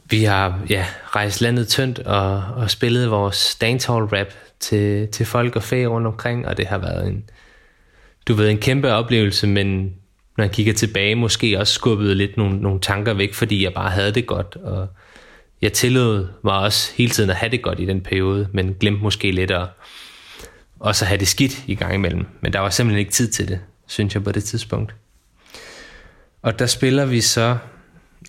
[0.05, 5.57] vi har ja, rejst landet tyndt og, og spillet vores dancehall rap til, til folk
[5.57, 7.25] og fag rundt omkring, og det har været en,
[8.29, 9.94] du ved, en kæmpe oplevelse, men
[10.37, 13.90] når jeg kigger tilbage, måske også skubbet lidt nogle, nogle tanker væk, fordi jeg bare
[13.90, 14.88] havde det godt, og
[15.62, 19.03] jeg tillod mig også hele tiden at have det godt i den periode, men glemte
[19.03, 19.68] måske lidt at
[20.81, 22.27] også have det skidt i gang imellem.
[22.40, 24.94] Men der var simpelthen ikke tid til det, synes jeg på det tidspunkt.
[26.42, 27.59] Og der spiller vi så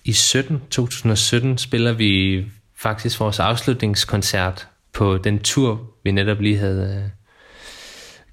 [0.04, 2.44] i 17, 2017 spiller vi
[2.76, 7.10] faktisk vores afslutningskoncert på den tur, vi netop lige havde øh,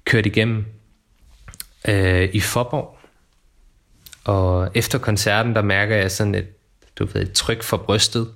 [0.04, 0.64] kørt igennem
[1.88, 2.98] øh, i Forborg.
[4.24, 6.46] Og efter koncerten, der mærker jeg sådan et,
[6.98, 8.28] du ved, et tryk for brystet,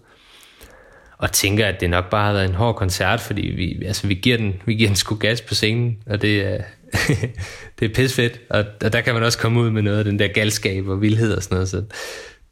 [1.19, 4.15] og tænker, at det nok bare har været en hård koncert, fordi vi, altså, vi,
[4.15, 6.59] giver, den, vi giver den sgu gas på scenen, og det er,
[7.79, 10.19] det er pissfedt, og, og der kan man også komme ud med noget af den
[10.19, 11.85] der galskab og vildhed og sådan noget, så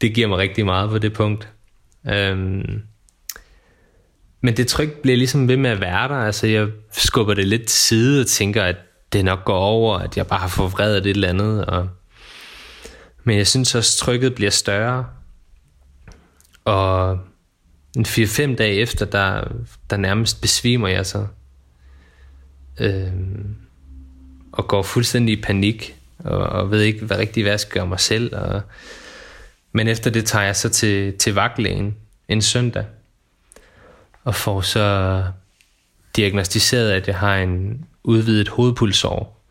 [0.01, 1.47] det giver mig rigtig meget på det punkt.
[2.09, 2.81] Øhm,
[4.41, 7.67] men det tryk bliver ligesom ved med at være der, altså jeg skubber det lidt
[7.67, 8.75] til side og tænker, at
[9.13, 11.89] det nok går over, at jeg bare har forvredet et eller andet, og
[13.23, 15.05] men jeg synes også, at trykket bliver større,
[16.65, 17.19] og
[17.97, 19.43] en 4-5 dage efter, der,
[19.89, 21.27] der nærmest besvimer jeg så.
[22.79, 23.11] Øh,
[24.51, 27.87] og går fuldstændig i panik, og, og ved ikke, hvad rigtig hvad jeg skal gøre
[27.87, 28.35] mig selv.
[28.35, 28.61] Og,
[29.71, 31.95] men efter det tager jeg så til, til vagtlægen
[32.27, 32.85] en søndag,
[34.23, 35.23] og får så
[36.15, 39.43] diagnostiseret, at jeg har en udvidet hovedpulsår,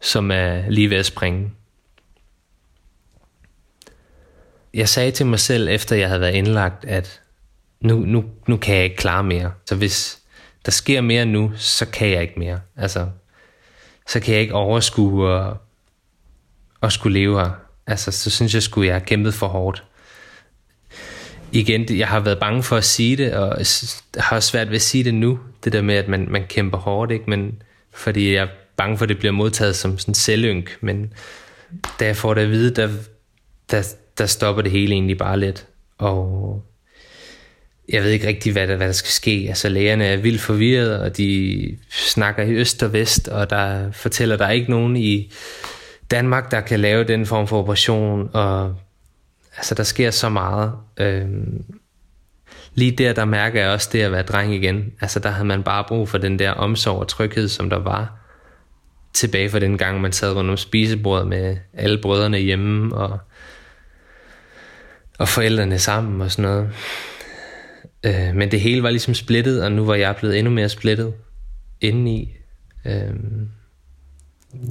[0.00, 1.50] som er lige ved at springe.
[4.74, 7.20] Jeg sagde til mig selv, efter jeg havde været indlagt, at
[7.80, 9.52] nu, nu, nu kan jeg ikke klare mere.
[9.66, 10.18] Så hvis
[10.66, 12.60] der sker mere nu, så kan jeg ikke mere.
[12.76, 13.08] Altså,
[14.08, 15.56] så kan jeg ikke overskue og,
[16.80, 17.50] og skulle leve her.
[17.86, 19.84] Altså, så synes jeg skulle jeg har kæmpet for hårdt.
[21.52, 23.56] Igen, jeg har været bange for at sige det, og
[24.16, 25.38] har svært ved at sige det nu.
[25.64, 27.30] Det der med, at man, man kæmper hårdt, ikke?
[27.30, 27.62] Men,
[27.94, 30.78] fordi jeg er bange for, at det bliver modtaget som sådan selvynk.
[30.80, 31.12] Men
[32.00, 32.88] da jeg får det at vide, der,
[33.70, 35.66] der, der stopper det hele egentlig bare lidt.
[35.98, 36.62] Og
[37.88, 39.46] jeg ved ikke rigtig, hvad der, hvad der skal ske.
[39.48, 44.36] Altså lægerne er vildt forvirret, og de snakker i øst og vest, og der fortæller
[44.36, 45.32] der ikke nogen i
[46.10, 48.76] Danmark, der kan lave den form for operation, og
[49.56, 50.72] altså der sker så meget.
[50.96, 51.64] Øhm,
[52.74, 54.92] lige der, der mærker jeg også det at være dreng igen.
[55.00, 58.16] Altså der havde man bare brug for den der omsorg og tryghed, som der var
[59.12, 63.18] tilbage fra den gang, man sad rundt om spisebordet med alle brødrene hjemme, og,
[65.18, 66.70] og forældrene sammen og sådan noget.
[68.06, 71.14] Øh, men det hele var ligesom splittet, og nu var jeg blevet endnu mere splittet
[71.80, 72.34] indeni.
[72.86, 73.14] Øh,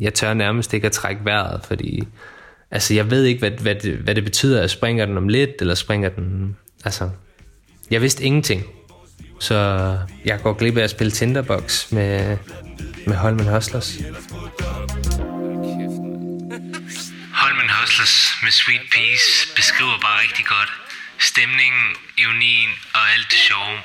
[0.01, 2.03] jeg tør nærmest ikke at trække vejret, fordi
[2.71, 5.51] altså, jeg ved ikke, hvad, hvad, det, hvad det betyder, at springer den om lidt,
[5.59, 6.57] eller springer den...
[6.85, 7.09] Altså,
[7.91, 8.63] jeg vidste ingenting.
[9.39, 9.55] Så
[10.25, 12.37] jeg går glip af at spille Tinderbox med,
[13.07, 13.97] med Holmen Hustlers.
[17.33, 20.84] Holmen Hustlers med Sweet Peas beskriver bare rigtig godt
[21.19, 23.81] stemningen, ironien og alt det sjove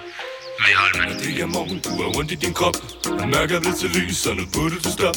[0.65, 1.19] ved Holmen.
[1.23, 2.77] Det er morgen, du er rundt i din krop.
[3.33, 5.17] Mørk er blevet til lys, og nu burde du stop.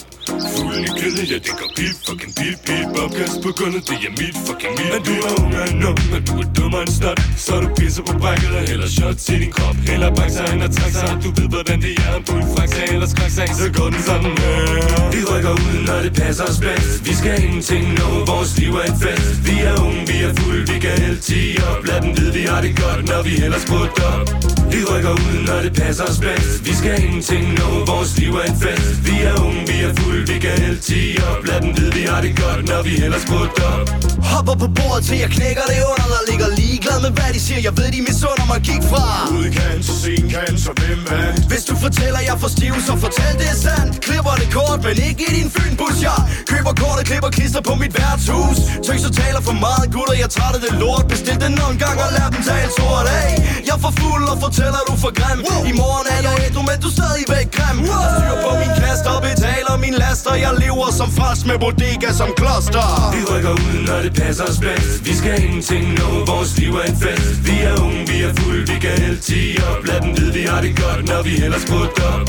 [0.54, 4.14] Fuglen i kæden, ja det går pip, fucking pip, pip Opkast på gulvet, det er
[4.20, 7.20] mit fucking mit Men du er ung og nu, men du er dummere end snot
[7.46, 9.76] Så du pisser på brækket og hælder shots i din krop.
[9.90, 12.70] Hælder bakser sig ind og træk sig Du ved hvordan det er, På en bullfrax
[12.94, 15.12] eller skræk Så går den sådan her.
[15.16, 16.96] Vi rykker ud, når det passer os bedst.
[17.08, 19.36] Vi skal ingenting nå, vores liv er et fest.
[19.48, 21.82] Vi er unge, vi er fulde, vi kan hælde 10 op.
[21.88, 24.63] Lad dem vide, vi har det godt, når vi hælder sprudt op.
[24.74, 26.66] Vi rykker ud, når det passer os bedst.
[26.68, 28.96] Vi skal ingenting nå, vores liv er et fest.
[29.08, 31.42] Vi er unge, vi er fuld, vi kan 10 op.
[31.48, 33.86] Lad dem vide, vi har det godt, når vi hælder sprudt op.
[34.32, 37.60] Hopper på bordet til jeg knækker det under Der ligger ligeglad med hvad de siger.
[37.68, 38.60] Jeg ved de misunder mig.
[38.70, 39.06] Gik fra.
[39.38, 41.44] Ud kan, så sen kan, så hvem er?
[41.86, 43.92] Fortæller, jeg får stiv, så fortæl det er sandt.
[44.06, 46.20] Klipper det kort, men ikke i din fynbus Jeg
[46.52, 48.58] køber kort og klipper klister på mit værtshus.
[48.86, 51.06] Tøs og taler for meget, gutter, jeg træt af det lort.
[51.12, 53.30] Bestil den nogle gange og lær dem tale sort af.
[53.70, 55.40] Jeg får fuld og fortæller, du for grim.
[55.72, 57.78] I morgen er jeg ædru, men du stadigvæk grim.
[57.90, 60.34] Har styr på min kaster, betaler min laster.
[60.46, 62.86] Jeg lever som fars med bodega som kloster.
[63.16, 65.06] Vi rykker ud, når det passer os bedst.
[65.08, 67.36] Vi skal ingenting nå, vores liv er en fest.
[67.48, 69.82] Vi er unge, vi er fuld, vi kan 10 op.
[69.88, 72.22] Lad dem vide, vi har det godt, når vi hælder sprudt op.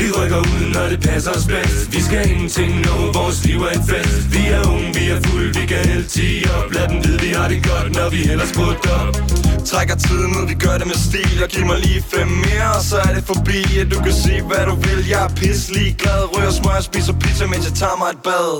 [0.00, 1.92] Vi rykker ud, når det passer os bedst.
[1.94, 4.22] Vi skal ingenting nå, vores liv er en fest.
[4.34, 6.72] Vi er unge, vi er fuld, vi kan 10 op.
[6.74, 10.48] Lad dem vide, vi har det godt, når vi hælder sprudt op Trækker tiden ud,
[10.48, 13.24] vi gør det med stil Og giv mig lige fem mere, og så er det
[13.24, 17.12] forbi du kan sige hvad du vil, jeg er pisselig glad Rører smør og spiser
[17.12, 18.52] pizza, mens jeg tager mig et bad.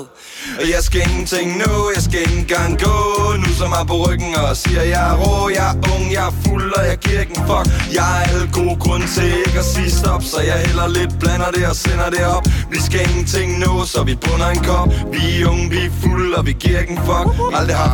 [0.59, 2.97] Og jeg skal ingenting nu, jeg skal ikke engang gå.
[3.43, 5.49] Nu som er på ryggen og siger jeg er rå.
[5.57, 7.65] Jeg er ung, jeg er fuld, og jeg giver ikke en fuck.
[7.97, 11.51] Jeg har alle gode grunde til ikke at sige stop Så jeg hælder lidt, blander
[11.55, 12.45] det og sender det op.
[12.73, 14.89] Vi skal ingenting nu, så vi bunder en kop.
[15.13, 17.27] Vi er unge, vi er fulde, og vi giver ikke en fuck.
[17.57, 17.91] Aldrig det har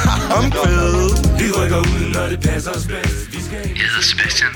[0.38, 4.52] om kvædet Vi rykker ud, når det passer os bedst Vi skal Jeg hedder Sebastian,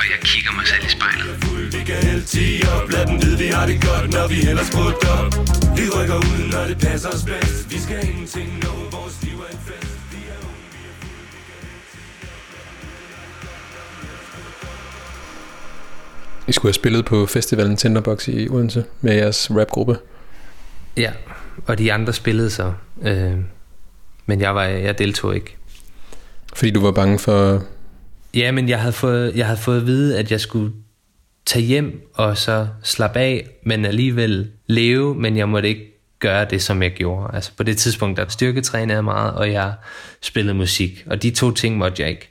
[0.00, 1.34] og jeg kigger mig selv i spejlet.
[1.76, 4.64] vi kan hælde 10 op Lad dem vide, vi har det godt, når vi hælder
[4.70, 5.28] sprudt op
[5.78, 9.50] Vi rykker ud, når det passer os bedst Vi skal ingenting nå, vores liv er
[9.56, 9.94] en fest
[16.48, 19.98] I skulle have spillet på festivalen Tinderbox i Odense med jeres rapgruppe.
[20.96, 21.12] Ja,
[21.66, 22.72] og de andre spillede så.
[23.02, 23.36] Øh,
[24.26, 25.57] men jeg, var, jeg deltog ikke.
[26.54, 27.62] Fordi du var bange for...
[28.34, 30.72] Ja, men jeg havde, fået, jeg havde fået at vide, at jeg skulle
[31.46, 36.62] tage hjem og så slappe af, men alligevel leve, men jeg måtte ikke gøre det,
[36.62, 37.34] som jeg gjorde.
[37.34, 39.74] Altså på det tidspunkt, der styrketrænede jeg meget, og jeg
[40.22, 42.28] spillede musik, og de to ting måtte jeg ikke.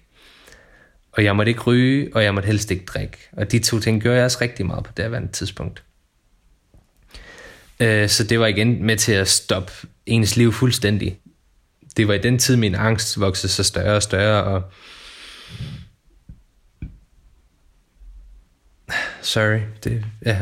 [1.12, 3.18] Og jeg måtte ikke ryge, og jeg måtte helst ikke drikke.
[3.32, 5.84] Og de to ting gjorde jeg også rigtig meget på det her tidspunkt.
[7.80, 9.72] Øh, så det var igen med til at stoppe
[10.06, 11.20] ens liv fuldstændig.
[11.98, 14.64] Det var i den tid, min angst voksede så større og større, og
[19.22, 20.40] Sorry, det, ja.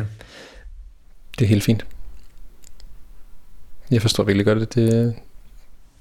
[1.40, 1.86] Det er helt fint.
[3.92, 5.16] Jeg forstår virkelig godt, at det...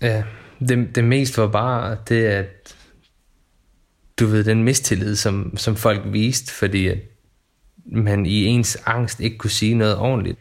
[0.01, 0.25] Ja,
[0.69, 2.77] det, det mest var bare det, at
[4.21, 6.99] du ved, den mistillid, som, som folk viste, fordi at
[7.87, 10.39] man i ens angst ikke kunne sige noget ordentligt.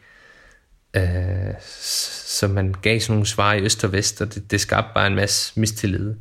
[0.94, 4.90] Øh, så man gav sådan nogle svar i øst og vest, og det, det skabte
[4.94, 6.14] bare en masse mistillid.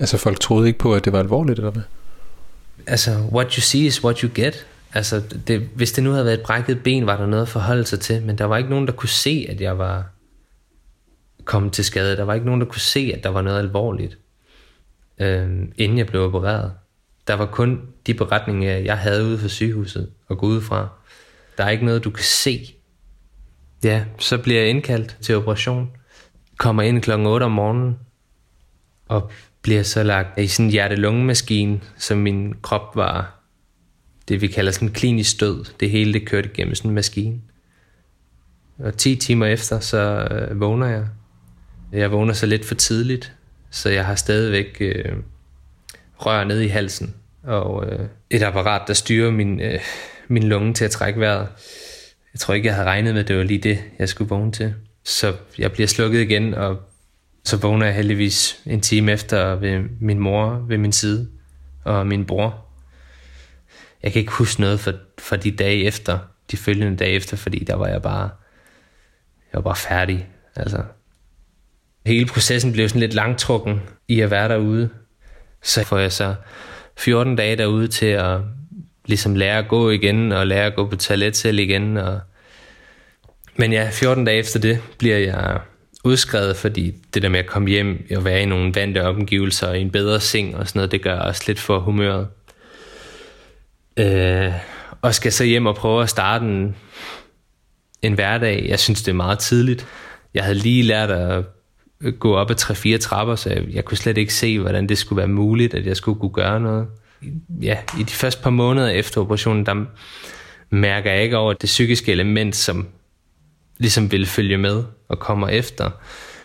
[0.00, 1.82] Altså folk troede ikke på, at det var alvorligt, eller hvad?
[2.86, 4.66] Altså, what you see is what you get.
[4.94, 7.86] Altså, det, hvis det nu havde været et brækket ben, var der noget at forholde
[7.86, 10.06] sig til, men der var ikke nogen, der kunne se, at jeg var
[11.44, 12.16] kommet til skade.
[12.16, 14.18] Der var ikke nogen, der kunne se, at der var noget alvorligt,
[15.18, 16.72] øh, inden jeg blev opereret.
[17.26, 20.88] Der var kun de beretninger, jeg havde ude for sygehuset og gå ud fra.
[21.58, 22.74] Der er ikke noget, du kan se.
[23.84, 25.90] Ja, så bliver jeg indkaldt til operation.
[26.58, 27.98] Kommer ind klokken 8 om morgenen,
[29.08, 29.30] og
[29.62, 33.40] bliver så lagt i sådan en hjerte-lunge-maskine, som min krop var
[34.28, 35.64] det, vi kalder sådan en klinisk død.
[35.80, 37.40] Det hele det kørte igennem sådan en maskine.
[38.78, 41.06] Og 10 timer efter, så øh, vågner jeg.
[41.92, 43.32] Jeg vågner så lidt for tidligt,
[43.70, 45.12] så jeg har stadigvæk øh,
[46.16, 49.80] rør ned i halsen, og øh, et apparat, der styrer min, øh,
[50.28, 51.48] min lunge til at trække vejret.
[52.34, 54.52] Jeg tror ikke, jeg havde regnet med, at det var lige det, jeg skulle vågne
[54.52, 54.74] til.
[55.04, 56.80] Så jeg bliver slukket igen, og
[57.44, 61.28] så vågner jeg heldigvis en time efter ved min mor ved min side,
[61.84, 62.66] og min bror.
[64.02, 66.18] Jeg kan ikke huske noget for, for de dage efter,
[66.50, 68.30] de følgende dage efter, fordi der var jeg bare,
[69.52, 70.28] jeg var bare færdig.
[70.56, 70.82] Altså,
[72.06, 74.90] hele processen blev sådan lidt langtrukken i at være derude.
[75.62, 76.34] Så får jeg så
[76.96, 78.40] 14 dage derude til at
[79.06, 81.96] ligesom lære at gå igen, og lære at gå på toilet selv igen.
[81.96, 82.20] Og...
[83.56, 85.60] Men ja, 14 dage efter det bliver jeg
[86.04, 89.78] udskrevet, fordi det der med at komme hjem og være i nogle vante omgivelser og
[89.78, 92.28] i en bedre seng og sådan noget, det gør også lidt for humøret.
[93.96, 94.52] Øh,
[95.02, 96.76] og skal så hjem og prøve at starte en,
[98.02, 98.66] en hverdag.
[98.68, 99.86] Jeg synes, det er meget tidligt.
[100.34, 101.44] Jeg havde lige lært at
[102.18, 105.16] gå op ad 3-4 trapper, så jeg, jeg kunne slet ikke se, hvordan det skulle
[105.16, 106.86] være muligt, at jeg skulle kunne gøre noget.
[107.62, 109.84] Ja, i de første par måneder efter operationen, der
[110.70, 112.88] mærker jeg ikke over det psykiske element, som
[113.78, 115.90] ligesom ville følge med og kommer efter,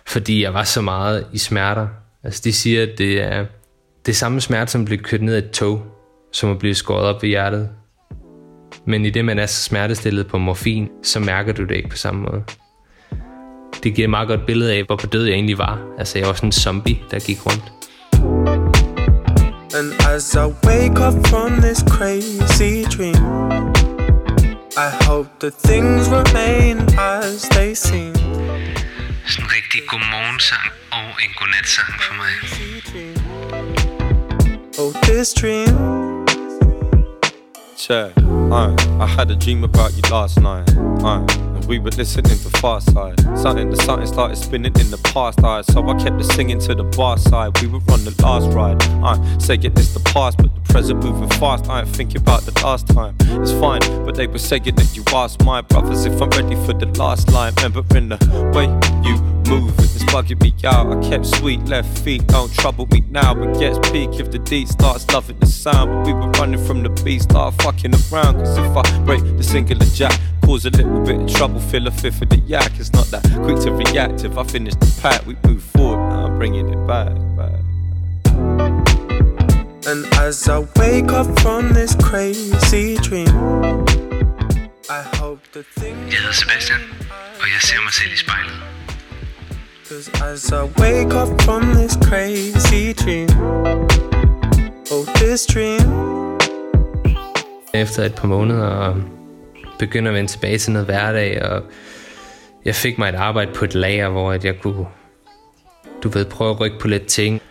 [0.08, 1.88] fordi jeg var så meget i smerter.
[2.24, 3.46] Altså de siger, at det er
[4.06, 5.84] det er samme smerte, som at blive kørt ned af et tog,
[6.32, 7.70] som at blive skåret op ved hjertet.
[8.86, 11.98] Men i det, man er så smertestillet på morfin, så mærker du det ikke på
[11.98, 12.44] samme måde.
[13.84, 15.96] Det giver et meget godt billede af, hvor på død jeg egentlig var.
[15.98, 17.79] Altså, jeg var sådan en zombie, der gik rundt.
[19.72, 23.16] And as I wake up from this crazy dream,
[24.76, 28.14] I hope that things remain as they seem.
[29.26, 32.34] Sådan en rigtig godmorgensang og en godnatsang for mig.
[34.80, 36.26] Oh, this dream.
[37.78, 38.18] Check.
[38.52, 40.70] Uh, I had a dream about you last night.
[41.04, 43.20] Uh, and we were listening to Far Side.
[43.38, 45.62] Something, the something started spinning in the past eye.
[45.62, 47.62] So I kept the singing to the bar side.
[47.62, 48.82] We were on the last ride.
[49.04, 51.70] Uh, saying it's the past, but the present moving fast.
[51.70, 53.16] I ain't thinking about the last time.
[53.20, 56.74] It's fine, but they were saying that you asked my brothers if I'm ready for
[56.74, 57.54] the last line.
[57.58, 58.66] Remembering the way
[59.08, 59.18] you
[59.48, 60.92] move, it's bugging me out.
[60.92, 63.40] I kept sweet left feet, don't trouble me now.
[63.44, 65.92] It gets peak if the D starts loving the sound.
[65.92, 68.40] But we were running from the beat, start fucking around.
[68.40, 71.91] Cause if I break the singular jack, cause a little bit of trouble, fill a
[71.91, 72.72] fifth of the yak.
[72.80, 74.24] It's not that quick to react.
[74.24, 76.10] If I finish the pack, we move forward.
[76.10, 77.60] Now I'm bringing it back, back.
[79.88, 83.28] And as I wake up from this crazy dream,
[84.89, 86.14] I hope the things.
[86.14, 86.80] Jeg hedder Sebastian,
[87.41, 88.55] og jeg ser mig selv i spejlet.
[89.88, 93.30] Cause as I wake up from this crazy dream,
[94.91, 95.82] oh, this dream.
[97.74, 98.95] Efter et par måneder
[99.80, 101.64] begynde begynder at vende tilbage til noget hverdag, og
[102.66, 104.86] jeg fik mig et arbejde på et lager, hvor at jeg kunne,
[106.04, 107.42] du ved, prøve at rykke på lidt ting.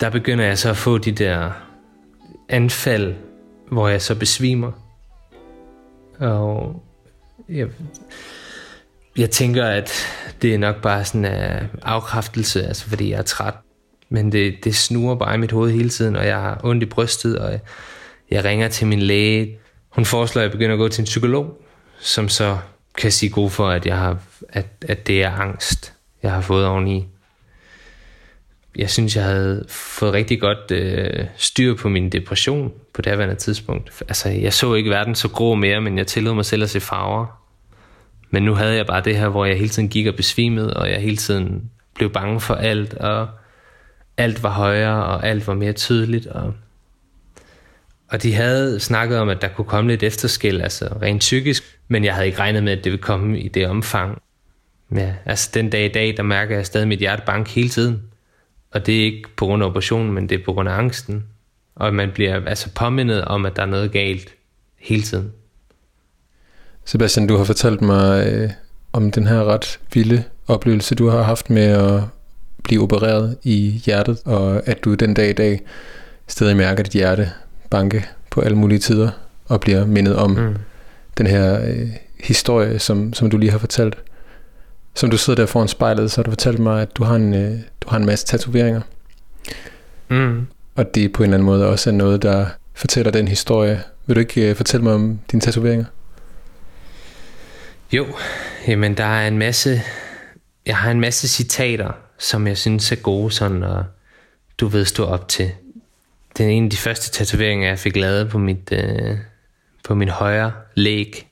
[0.00, 1.50] Der begynder jeg så at få de der
[2.48, 3.14] anfald,
[3.70, 4.72] hvor jeg så besvimer.
[6.18, 6.82] Og
[7.48, 7.68] jeg,
[9.16, 9.92] jeg tænker, at
[10.42, 13.54] det er nok bare sådan en afkræftelse, altså fordi jeg er træt.
[14.08, 16.86] Men det, det snurrer bare i mit hoved hele tiden, og jeg har ondt i
[16.86, 17.60] brystet, og jeg,
[18.30, 19.58] jeg ringer til min læge.
[19.88, 21.61] Hun foreslår, at jeg begynder at gå til en psykolog,
[22.02, 22.58] som så
[22.98, 25.92] kan sige god for, at, jeg har, at, at det er angst,
[26.22, 27.06] jeg har fået oveni.
[28.76, 33.34] Jeg synes, jeg havde fået rigtig godt øh, styr på min depression på det her
[33.34, 34.02] tidspunkt.
[34.08, 36.80] Altså, jeg så ikke verden så grå mere, men jeg tillod mig selv at se
[36.80, 37.26] farver.
[38.30, 40.90] Men nu havde jeg bare det her, hvor jeg hele tiden gik og besvimede, og
[40.90, 43.28] jeg hele tiden blev bange for alt, og
[44.16, 46.26] alt var højere, og alt var mere tydeligt.
[46.26, 46.54] Og,
[48.12, 52.04] og de havde snakket om, at der kunne komme lidt efterskæld, altså rent psykisk, men
[52.04, 54.22] jeg havde ikke regnet med, at det ville komme i det omfang.
[54.94, 58.02] Ja, altså den dag i dag, der mærker jeg stadig mit hjerte bank hele tiden.
[58.70, 61.24] Og det er ikke på grund af operationen, men det er på grund af angsten.
[61.74, 64.34] Og man bliver altså påmindet om, at der er noget galt
[64.78, 65.32] hele tiden.
[66.84, 68.50] Sebastian, du har fortalt mig øh,
[68.92, 72.02] om den her ret vilde oplevelse, du har haft med at
[72.64, 75.60] blive opereret i hjertet, og at du den dag i dag
[76.26, 77.32] stadig mærker dit hjerte
[77.72, 79.10] banke på alle mulige tider,
[79.48, 80.56] og bliver mindet om mm.
[81.18, 81.88] den her øh,
[82.24, 83.94] historie, som, som du lige har fortalt.
[84.94, 87.34] Som du sidder der foran spejlet, så har du fortalt mig, at du har en,
[87.34, 88.80] øh, du har en masse tatoveringer.
[90.08, 90.46] Mm.
[90.74, 93.82] Og det på en eller anden måde også er noget, der fortæller den historie.
[94.06, 95.84] Vil du ikke øh, fortælle mig om dine tatoveringer?
[97.92, 98.06] Jo,
[98.68, 99.82] jamen der er en masse,
[100.66, 103.84] jeg har en masse citater, som jeg synes er gode sådan, og
[104.58, 105.50] du ved stå op til.
[106.38, 109.16] Den ene af de første tatoveringer, jeg fik lavet på, mit, øh,
[109.84, 111.28] på min højre læg,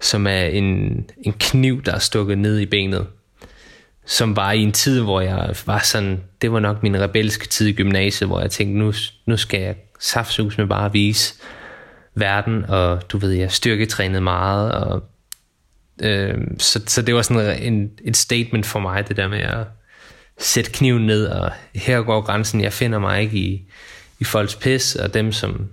[0.00, 0.64] som er en,
[1.22, 3.06] en kniv, der er stukket ned i benet.
[4.06, 7.66] Som var i en tid, hvor jeg var sådan, det var nok min rebelske tid
[7.66, 8.92] i gymnasiet, hvor jeg tænkte, nu,
[9.26, 11.34] nu skal jeg saftsus med bare vise
[12.14, 15.02] verden, og du ved, jeg styrketrænede meget, og
[16.02, 19.66] øh, så, så det var sådan en, et statement for mig, det der med at
[20.38, 23.70] sætte kniven ned, og her går grænsen, jeg finder mig ikke i,
[24.18, 25.68] i folks pis, og dem, som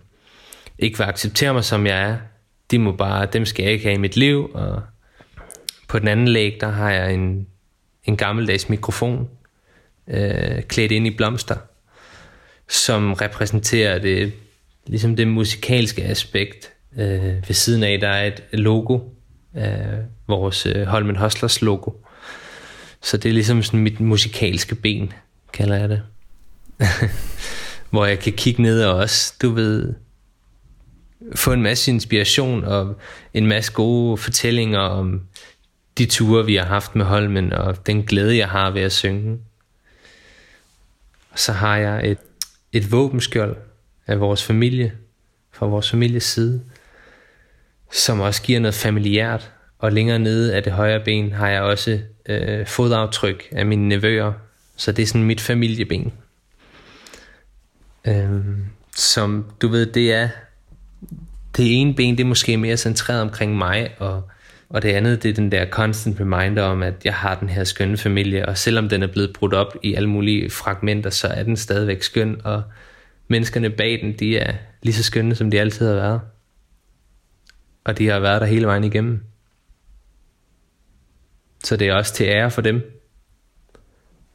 [0.80, 2.18] ikke vil acceptere mig, som jeg er,
[2.72, 4.82] de må bare, dem skal jeg ikke have i mit liv, og
[5.88, 7.48] på den anden læg, der har jeg en,
[8.04, 9.30] en gammeldags mikrofon,
[10.08, 11.56] øh, klædt ind i blomster,
[12.70, 14.34] som repræsenterer det,
[14.88, 16.74] ligesom det musikalske aspekt.
[16.98, 19.00] Øh, ved siden af, der er et logo,
[19.58, 19.64] øh,
[20.28, 21.92] vores øh, Holmen Hostlers logo.
[23.02, 25.14] Så det er ligesom sådan mit musikalske ben,
[25.54, 26.02] kalder jeg det.
[27.94, 29.94] Hvor jeg kan kigge ned og også, du ved,
[31.36, 32.96] få en masse inspiration og
[33.34, 35.22] en masse gode fortællinger om
[35.98, 39.40] de ture, vi har haft med Holmen, og den glæde, jeg har ved at synge.
[41.32, 42.18] Og så har jeg et,
[42.72, 43.58] et våbenskjold
[44.08, 44.94] af vores familie,
[45.52, 46.62] fra vores families side,
[47.92, 49.52] som også giver noget familiært.
[49.80, 54.34] Og længere nede af det højre ben har jeg også øh, fodaftryk af mine nevøer,
[54.76, 56.14] så det er sådan mit familieben.
[58.08, 60.30] Øhm, som du ved, det er
[61.58, 64.30] det ene ben, det er måske mere centreret omkring mig, og,
[64.70, 67.64] og det andet, det er den der constant reminder om, at jeg har den her
[67.64, 71.44] skønne familie, og selvom den er blevet brudt op i alle mulige fragmenter, så er
[71.44, 72.64] den stadigvæk skøn, og
[73.28, 76.22] menneskerne bag den, de er lige så skønne, som de altid har været.
[77.84, 79.24] og de har været der hele vejen igennem.
[81.64, 83.02] Så det er også til ære for dem.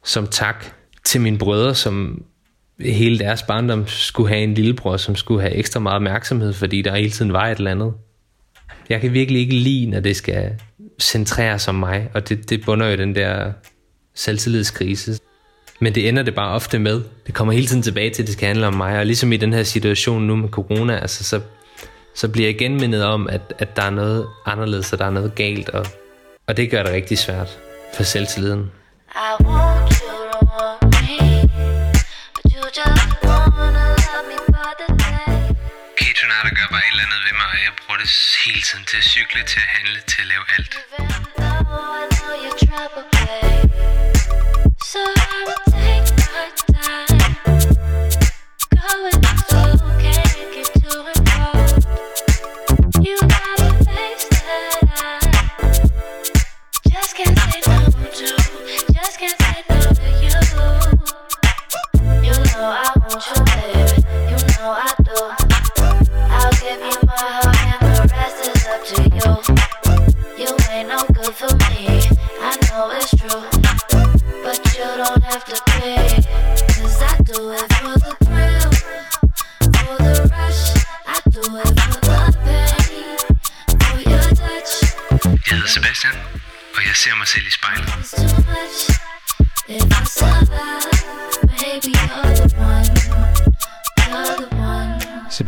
[0.03, 0.65] Som tak
[1.03, 2.25] til mine brødre, som
[2.79, 6.95] hele deres barndom skulle have en lillebror, som skulle have ekstra meget opmærksomhed, fordi der
[6.95, 7.93] hele tiden var et eller andet.
[8.89, 10.51] Jeg kan virkelig ikke lide, når det skal
[10.99, 13.51] centrere som om mig, og det, det bunder jo den der
[14.15, 15.19] selvtillidskrise.
[15.79, 17.01] Men det ender det bare ofte med.
[17.27, 18.99] Det kommer hele tiden tilbage til, at det skal handle om mig.
[18.99, 21.41] Og ligesom i den her situation nu med corona, altså, så,
[22.15, 25.35] så bliver jeg genmindet om, at, at der er noget anderledes, og der er noget
[25.35, 25.69] galt.
[25.69, 25.85] Og,
[26.47, 27.59] og det gør det rigtig svært
[27.95, 28.71] for selvtilliden.
[29.15, 29.68] I want
[38.09, 40.73] og hele tiden til at cykle, til at handle, til at lave alt.
[44.91, 47.35] So I will take my time
[48.75, 49.68] Going slow,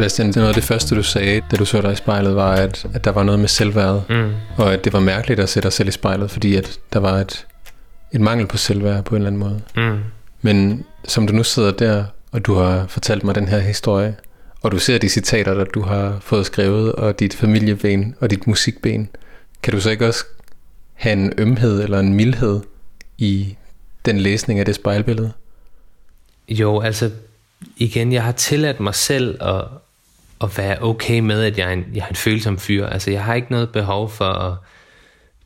[0.01, 2.35] Sebastian, det er noget af det første, du sagde, da du så dig i spejlet,
[2.35, 4.31] var, at, at der var noget med selvværd, Mm.
[4.57, 7.13] og at det var mærkeligt at sætte dig selv i spejlet, fordi at der var
[7.13, 7.47] et,
[8.11, 9.61] et mangel på selvværd på en eller anden måde.
[9.91, 9.99] Mm.
[10.41, 14.15] Men som du nu sidder der, og du har fortalt mig den her historie,
[14.61, 18.47] og du ser de citater, der du har fået skrevet, og dit familieben og dit
[18.47, 19.09] musikben,
[19.63, 20.25] kan du så ikke også
[20.93, 22.59] have en ømhed eller en mildhed
[23.17, 23.55] i
[24.05, 25.31] den læsning af det spejlbillede?
[26.49, 27.11] Jo, altså
[27.77, 29.63] igen, jeg har tilladt mig selv at,
[30.43, 32.85] at være okay med, at jeg er, en, jeg er en følsom fyr.
[32.85, 34.57] Altså jeg har ikke noget behov for at,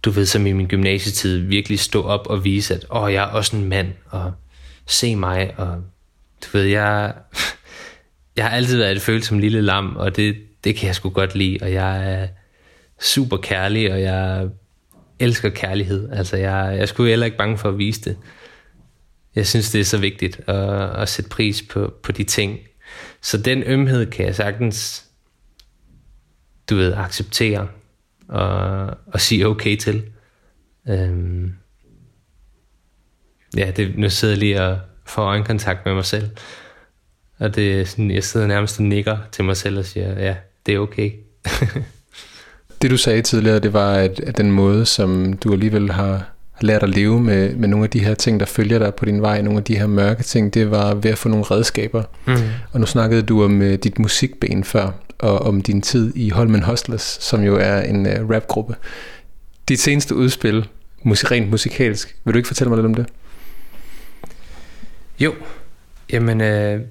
[0.04, 3.28] du ved, som i min gymnasietid, virkelig stå op og vise, at åh, jeg er
[3.28, 4.34] også en mand, og
[4.86, 5.76] se mig, og
[6.44, 7.14] du ved, jeg,
[8.38, 11.36] jeg har altid været et følsomt lille lam, og det, det kan jeg sgu godt
[11.36, 12.28] lide, og jeg er
[13.00, 14.48] super kærlig, og jeg
[15.20, 16.10] elsker kærlighed.
[16.12, 18.18] Altså jeg, jeg er sgu heller ikke bange for at vise det.
[19.36, 22.60] Jeg synes, det er så vigtigt at, at sætte pris på, på de ting.
[23.26, 25.06] Så den ømhed kan jeg sagtens,
[26.70, 27.68] du ved, acceptere
[28.28, 30.04] og, og sige okay til.
[30.88, 31.54] Øhm,
[33.58, 36.30] ja, det, nu sidder jeg lige og får øjenkontakt med mig selv.
[37.38, 40.36] Og det er sådan, jeg sidder nærmest og nikker til mig selv og siger, ja,
[40.66, 41.12] det er okay.
[42.82, 46.66] Det du sagde tidligere, det var, at, at den måde, som du alligevel har, har
[46.66, 49.22] lært at leve med, med nogle af de her ting, der følger dig på din
[49.22, 52.04] vej, nogle af de her mørke ting, det var ved at få nogle redskaber.
[52.26, 52.34] Mm.
[52.72, 56.64] Og nu snakkede du om uh, dit musikben før, og om din tid i Holmen
[56.64, 58.76] Hustlers, som jo er en uh, rapgruppe.
[59.70, 60.68] Dit seneste udspil,
[61.04, 63.06] musik, rent musikalsk, vil du ikke fortælle mig lidt om det?
[65.20, 65.34] Jo,
[66.12, 66.82] jamen øh,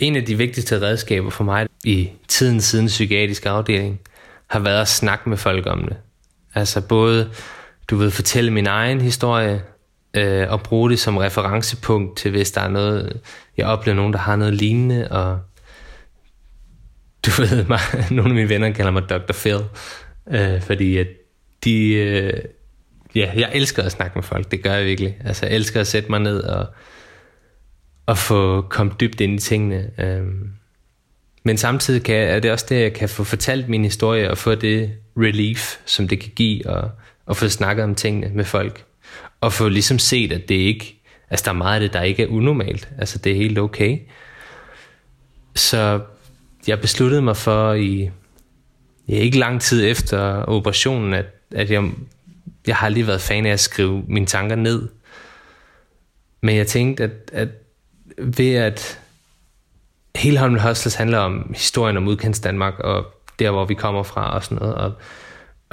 [0.00, 4.00] en af de vigtigste redskaber for mig i tiden siden psykiatrisk afdeling,
[4.46, 5.96] har været at snakke med folk om det.
[6.54, 7.30] Altså både,
[7.90, 9.62] du ved, fortælle min egen historie,
[10.14, 13.20] øh, og bruge det som referencepunkt til, hvis der er noget,
[13.56, 15.40] jeg oplever nogen, der har noget lignende, og
[17.26, 17.80] du ved, mig,
[18.10, 19.32] nogle af mine venner kalder mig Dr.
[19.32, 19.60] Phil,
[20.30, 21.06] øh, fordi at
[21.64, 22.32] de, øh,
[23.14, 25.16] ja, jeg elsker at snakke med folk, det gør jeg virkelig.
[25.24, 26.66] Altså, jeg elsker at sætte mig ned og,
[28.06, 29.90] og få kommet dybt ind i tingene.
[29.98, 30.22] Øh.
[31.44, 34.54] Men samtidig kan, er det også det, jeg kan få fortalt min historie og få
[34.54, 36.90] det relief, som det kan give, og,
[37.26, 38.84] og få snakket om tingene med folk.
[39.40, 42.22] Og få ligesom set, at det ikke, altså der er meget af det, der ikke
[42.22, 42.88] er unormalt.
[42.98, 43.98] Altså det er helt okay.
[45.54, 46.00] Så
[46.66, 48.10] jeg besluttede mig for i,
[49.08, 51.90] ja, ikke lang tid efter operationen, at, at jeg,
[52.66, 54.88] jeg har lige været fan af at skrive mine tanker ned.
[56.40, 57.48] Men jeg tænkte, at, at
[58.18, 59.00] ved at
[60.16, 63.06] hele Holmen Hostels handler om historien om udkants Danmark og
[63.38, 64.74] der, hvor vi kommer fra og sådan noget.
[64.74, 64.92] Og,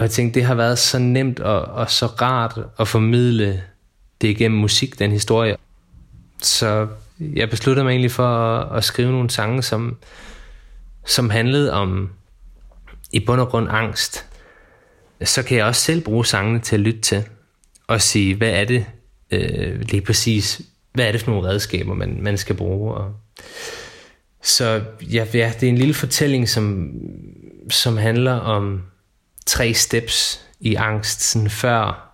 [0.02, 3.64] og jeg tænkte, det har været så nemt og, og så rart at formidle
[4.22, 5.58] det igennem musik, den historie.
[6.42, 6.88] Så
[7.20, 9.98] jeg besluttede mig egentlig for at, at skrive nogle sange, som,
[11.06, 12.10] som handlede om
[13.12, 14.26] i bund og grund angst.
[15.24, 17.24] Så kan jeg også selv bruge sangene til at lytte til
[17.88, 18.86] og sige, hvad er det
[19.32, 20.62] øh, lige præcis,
[20.94, 22.94] hvad er det for nogle redskaber, man, man skal bruge.
[22.94, 23.14] Og
[24.42, 26.92] så ja, ja, det er en lille fortælling, som,
[27.70, 28.82] som handler om
[29.46, 32.12] tre steps i angst, sådan før,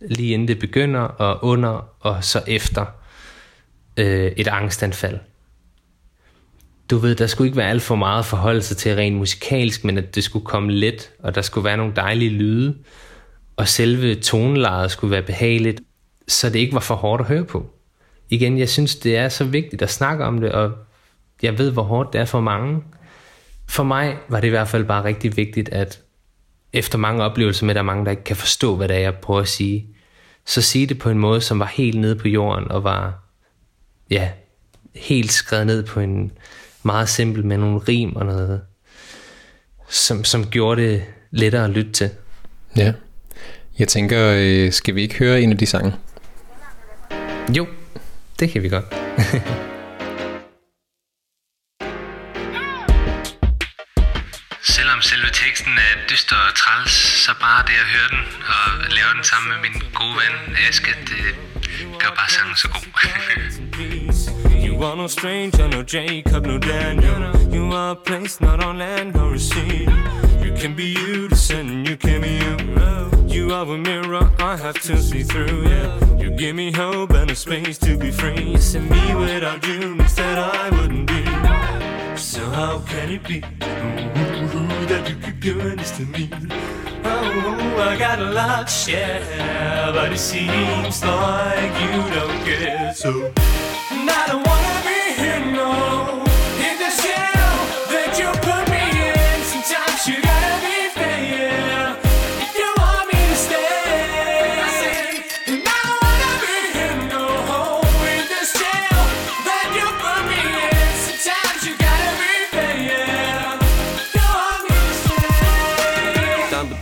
[0.00, 2.86] lige inden det begynder, og under, og så efter
[3.96, 5.18] øh, et angstanfald.
[6.90, 9.98] Du ved, der skulle ikke være alt for meget forhold sig til rent musikalsk, men
[9.98, 12.76] at det skulle komme let, og der skulle være nogle dejlige lyde,
[13.56, 15.80] og selve tonelejet skulle være behageligt,
[16.28, 17.70] så det ikke var for hårdt at høre på.
[18.28, 20.72] Igen, jeg synes, det er så vigtigt at snakke om det, og
[21.42, 22.82] jeg ved, hvor hårdt det er for mange.
[23.68, 26.00] For mig var det i hvert fald bare rigtig vigtigt, at
[26.72, 29.00] efter mange oplevelser med, at der er mange, der ikke kan forstå, hvad det er,
[29.00, 29.86] jeg prøver at sige,
[30.46, 33.22] så sige det på en måde, som var helt nede på jorden, og var
[34.10, 34.30] ja,
[34.94, 36.32] helt skrevet ned på en
[36.82, 38.60] meget simpel med nogle rim og noget,
[39.88, 42.10] som, som gjorde det lettere at lytte til.
[42.76, 42.92] Ja.
[43.78, 45.94] Jeg tænker, øh, skal vi ikke høre en af de sange?
[47.56, 47.66] Jo,
[48.40, 48.84] det kan vi godt.
[56.30, 56.92] trist og træls,
[57.24, 58.22] så bare det at høre den
[58.54, 58.66] og
[58.96, 61.24] lave den sammen med min gode ven Aske, det
[62.00, 62.86] gør bare sangen så god.
[64.66, 67.22] You are no stranger, no Jacob, no Daniel.
[67.54, 69.88] You are a place not on land nor sea.
[70.44, 72.54] You can be you, the sun, you can be you.
[73.36, 75.88] You are a mirror I have to see through, yeah.
[76.22, 78.52] You give me hope and a space to be free.
[78.52, 81.19] You and me without you means that I wouldn't be.
[82.40, 86.30] So how can it be that you keep doing this to me?
[87.04, 92.94] Oh, I got a lot to share, but it seems like you don't care.
[92.94, 93.30] So
[93.90, 96.24] I don't wanna be here, no.
[96.66, 97.52] In the jail
[97.92, 98.49] that you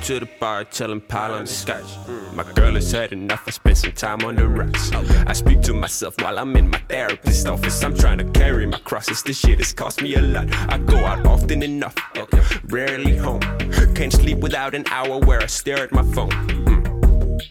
[0.08, 1.84] to the bar, telling pile on the scotch.
[2.32, 3.42] My girl has had enough.
[3.46, 4.90] I spent some time on the rocks.
[5.26, 7.84] I speak to myself while I'm in my therapist's office.
[7.84, 9.22] I'm trying to carry my crosses.
[9.22, 10.46] This shit has cost me a lot.
[10.72, 11.94] I go out often enough,
[12.64, 13.42] rarely home.
[13.94, 16.30] Can't sleep without an hour where I stare at my phone.
[16.30, 17.42] Mm.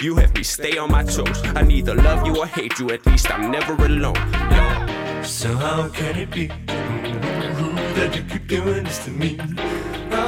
[0.00, 1.42] You have me stay on my toes.
[1.56, 2.90] I neither love you or hate you.
[2.90, 4.14] At least I'm never alone.
[5.24, 6.46] So how can it be
[7.96, 9.36] that you keep doing this to me?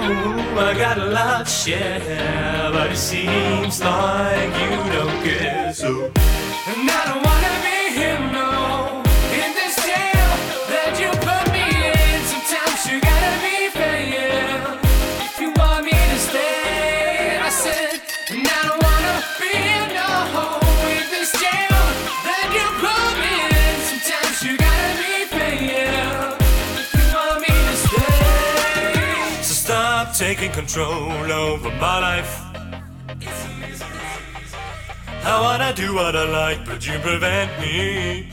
[0.08, 5.74] Oh, I got a lot to share, but it seems like you don't care.
[5.74, 7.25] So, and I don't
[30.46, 32.40] taking control over my life.
[35.24, 38.30] I wanna do what I like, but you prevent me.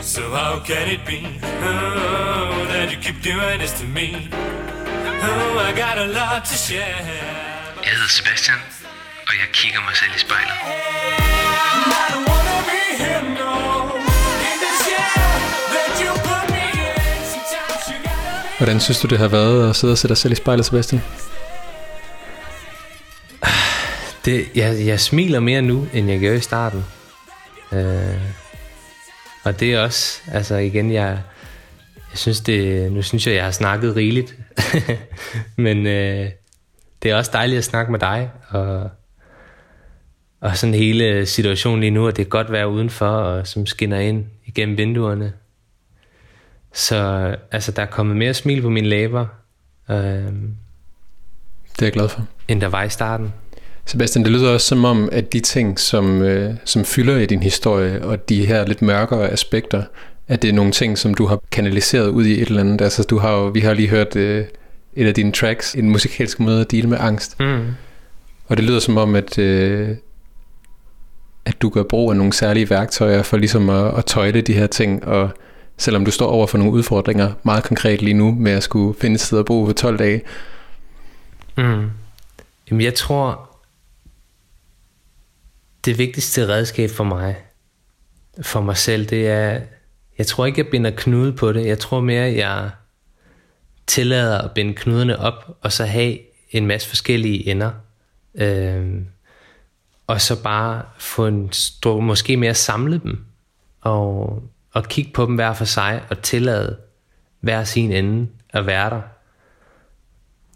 [0.00, 4.28] So how can it be oh, that you keep doing this to me?
[4.32, 6.96] Oh, I got a lot to share.
[7.84, 8.58] Jeg hedder Sebastian,
[9.28, 12.31] og jeg kigger mig selv i spejlet.
[18.62, 21.02] Hvordan synes du, det har været at sidde og sætte dig selv i spejlet, Sebastian?
[24.24, 26.84] Det, jeg, jeg smiler mere nu, end jeg gjorde i starten.
[27.72, 28.20] Øh,
[29.44, 31.18] og det er også, altså igen, jeg,
[32.10, 34.36] jeg synes det, nu synes jeg, jeg har snakket rigeligt.
[35.56, 36.30] Men øh,
[37.02, 38.90] det er også dejligt at snakke med dig, og,
[40.40, 43.98] og sådan hele situationen lige nu, at det er godt vejr udenfor, og som skinner
[43.98, 45.32] ind igennem vinduerne.
[46.74, 46.96] Så
[47.52, 49.26] altså, der er kommet mere smil på mine læber,
[49.90, 52.26] øh, Det er jeg glad for.
[52.48, 53.32] end der var i starten.
[53.86, 57.42] Sebastian, det lyder også som om, at de ting, som, øh, som fylder i din
[57.42, 59.82] historie, og de her lidt mørkere aspekter,
[60.28, 62.80] at det er nogle ting, som du har kanaliseret ud i et eller andet.
[62.80, 64.44] Altså, du har jo, vi har lige hørt øh,
[64.94, 67.40] et af dine tracks, en musikalsk måde at dele med angst.
[67.40, 67.66] Mm.
[68.48, 69.88] Og det lyder som om, at, øh,
[71.44, 74.66] at du gør brug af nogle særlige værktøjer for ligesom at, at tøjle de her
[74.66, 75.30] ting, og
[75.82, 79.14] selvom du står over for nogle udfordringer meget konkret lige nu med at skulle finde
[79.14, 80.22] et sted at bo for 12 dage.
[81.56, 81.90] Mm.
[82.70, 83.56] Jamen, jeg tror,
[85.84, 87.36] det vigtigste redskab for mig,
[88.42, 89.60] for mig selv, det er,
[90.18, 91.66] jeg tror ikke, jeg binder knude på det.
[91.66, 92.70] Jeg tror mere, jeg
[93.86, 96.18] tillader at binde knuderne op, og så have
[96.50, 97.70] en masse forskellige ender.
[98.34, 99.06] Øhm,
[100.06, 103.24] og så bare få en stor, måske mere samle dem,
[103.80, 104.42] og,
[104.72, 106.76] og kigge på dem hver for sig, og tillade
[107.40, 109.00] hver sin ende at være der.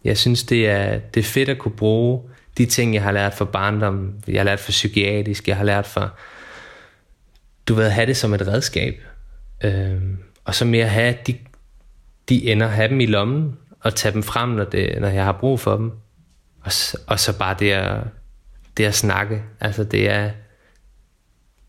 [0.05, 2.23] Jeg synes, det er, det er fedt at kunne bruge
[2.59, 5.87] de ting, jeg har lært fra barndom, jeg har lært fra psykiatrisk, jeg har lært
[5.87, 6.09] fra,
[7.69, 9.01] du ved, at have det som et redskab.
[9.65, 10.03] Øh,
[10.45, 11.39] og så mere have de,
[12.29, 15.33] de ender, have dem i lommen, og tage dem frem, når, det, når jeg har
[15.33, 15.93] brug for dem.
[16.61, 16.73] Og,
[17.07, 18.01] og så bare det at,
[18.77, 19.43] det at snakke.
[19.61, 20.31] Altså det er,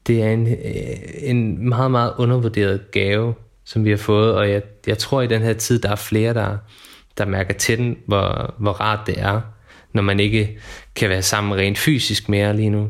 [0.08, 3.34] det er en, øh, en meget, meget undervurderet gave,
[3.66, 6.34] som vi har fået, og jeg, jeg tror i den her tid, der er flere,
[6.34, 6.58] der,
[7.18, 9.41] der mærker til den, hvor, hvor rart det er,
[9.93, 10.60] når man ikke
[10.95, 12.89] kan være sammen rent fysisk mere lige nu.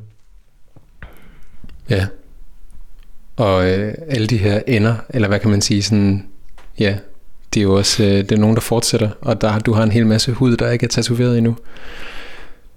[1.89, 2.07] Ja.
[3.35, 6.27] Og øh, alle de her ender, eller hvad kan man sige, sådan,
[6.79, 6.97] ja,
[7.53, 9.91] det er jo også øh, det er nogen, der fortsætter, og der, du har en
[9.91, 11.57] hel masse hud, der ikke er tatoveret endnu.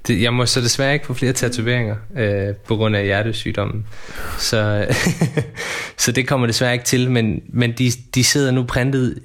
[0.07, 3.87] Det, jeg må så desværre ikke få flere tatoveringer øh, på grund af hjertesygdommen.
[4.39, 4.87] Så,
[5.99, 9.19] så det kommer desværre ikke til, men, men de, de sidder nu printet,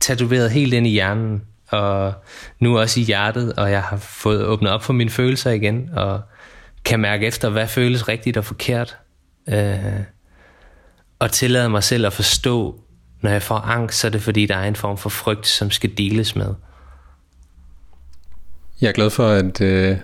[0.00, 2.12] tatoveret helt ind i hjernen, og
[2.60, 6.20] nu også i hjertet, og jeg har fået åbnet op for mine følelser igen, og
[6.84, 8.96] kan mærke efter, hvad føles rigtigt og forkert.
[9.48, 10.00] Øh,
[11.18, 12.80] og tillade mig selv at forstå,
[13.20, 15.70] når jeg får angst, så er det fordi, der er en form for frygt, som
[15.70, 16.54] skal deles med.
[18.80, 19.96] Jeg er glad for, at, øh,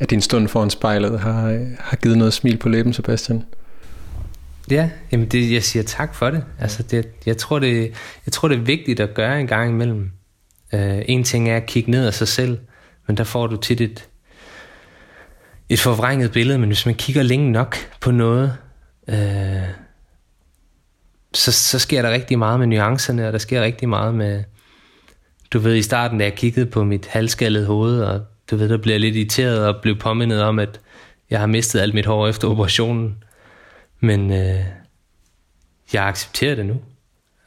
[0.00, 3.44] at din stund foran spejlet har, har givet noget smil på læben, Sebastian.
[4.70, 6.44] Ja, jamen det, jeg siger tak for det.
[6.58, 7.92] Altså det, jeg, tror det,
[8.26, 10.10] jeg tror, det er vigtigt at gøre en gang imellem.
[10.72, 12.58] Uh, en ting er at kigge ned af sig selv,
[13.06, 14.08] men der får du tit et,
[15.68, 18.56] et forvrænget billede, men hvis man kigger længe nok på noget,
[19.08, 19.14] uh,
[21.34, 24.44] så, så sker der rigtig meget med nuancerne, og der sker rigtig meget med,
[25.52, 28.20] du ved i starten, da jeg kiggede på mit halvskallede hoved, og
[28.50, 30.80] du ved, der blev jeg lidt irriteret og blev påmindet om, at
[31.30, 33.24] jeg har mistet alt mit hår efter operationen.
[34.00, 34.64] Men øh,
[35.92, 36.80] jeg accepterer det nu.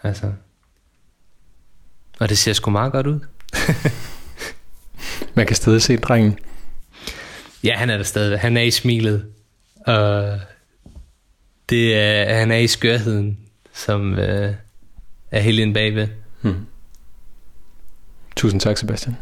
[0.03, 0.33] Altså.
[2.19, 3.19] Og det ser sgu meget godt ud.
[5.35, 6.39] Man kan stadig se drengen.
[7.63, 8.39] Ja, han er der stadig.
[8.39, 9.25] Han er i smilet.
[9.87, 10.39] Og
[11.69, 13.39] det er, han er i skørheden,
[13.73, 14.55] som øh,
[15.31, 16.07] er helt inde bagved.
[16.41, 16.65] Hmm.
[18.35, 19.17] Tusind tak, Sebastian.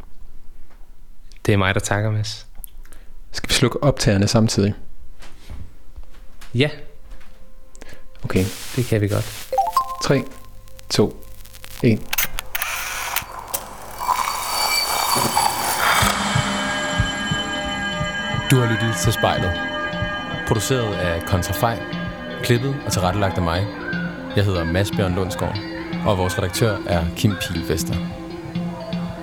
[1.45, 2.47] Det er mig, der takker, Mads.
[3.31, 4.73] Skal vi slukke optagerne samtidig?
[6.53, 6.69] Ja,
[8.23, 8.45] Okay.
[8.75, 9.47] det kan vi godt.
[10.03, 10.23] 3,
[10.89, 11.23] 2,
[11.83, 11.99] 1.
[18.51, 19.51] Du har lyttet til spejlet.
[20.47, 21.79] Produceret af Kontrafej,
[22.43, 23.67] klippet og tilrettelagt af mig.
[24.35, 25.57] Jeg hedder Mads Bjørn Lundsgaard,
[26.05, 27.95] og vores redaktør er Kim Pilfester.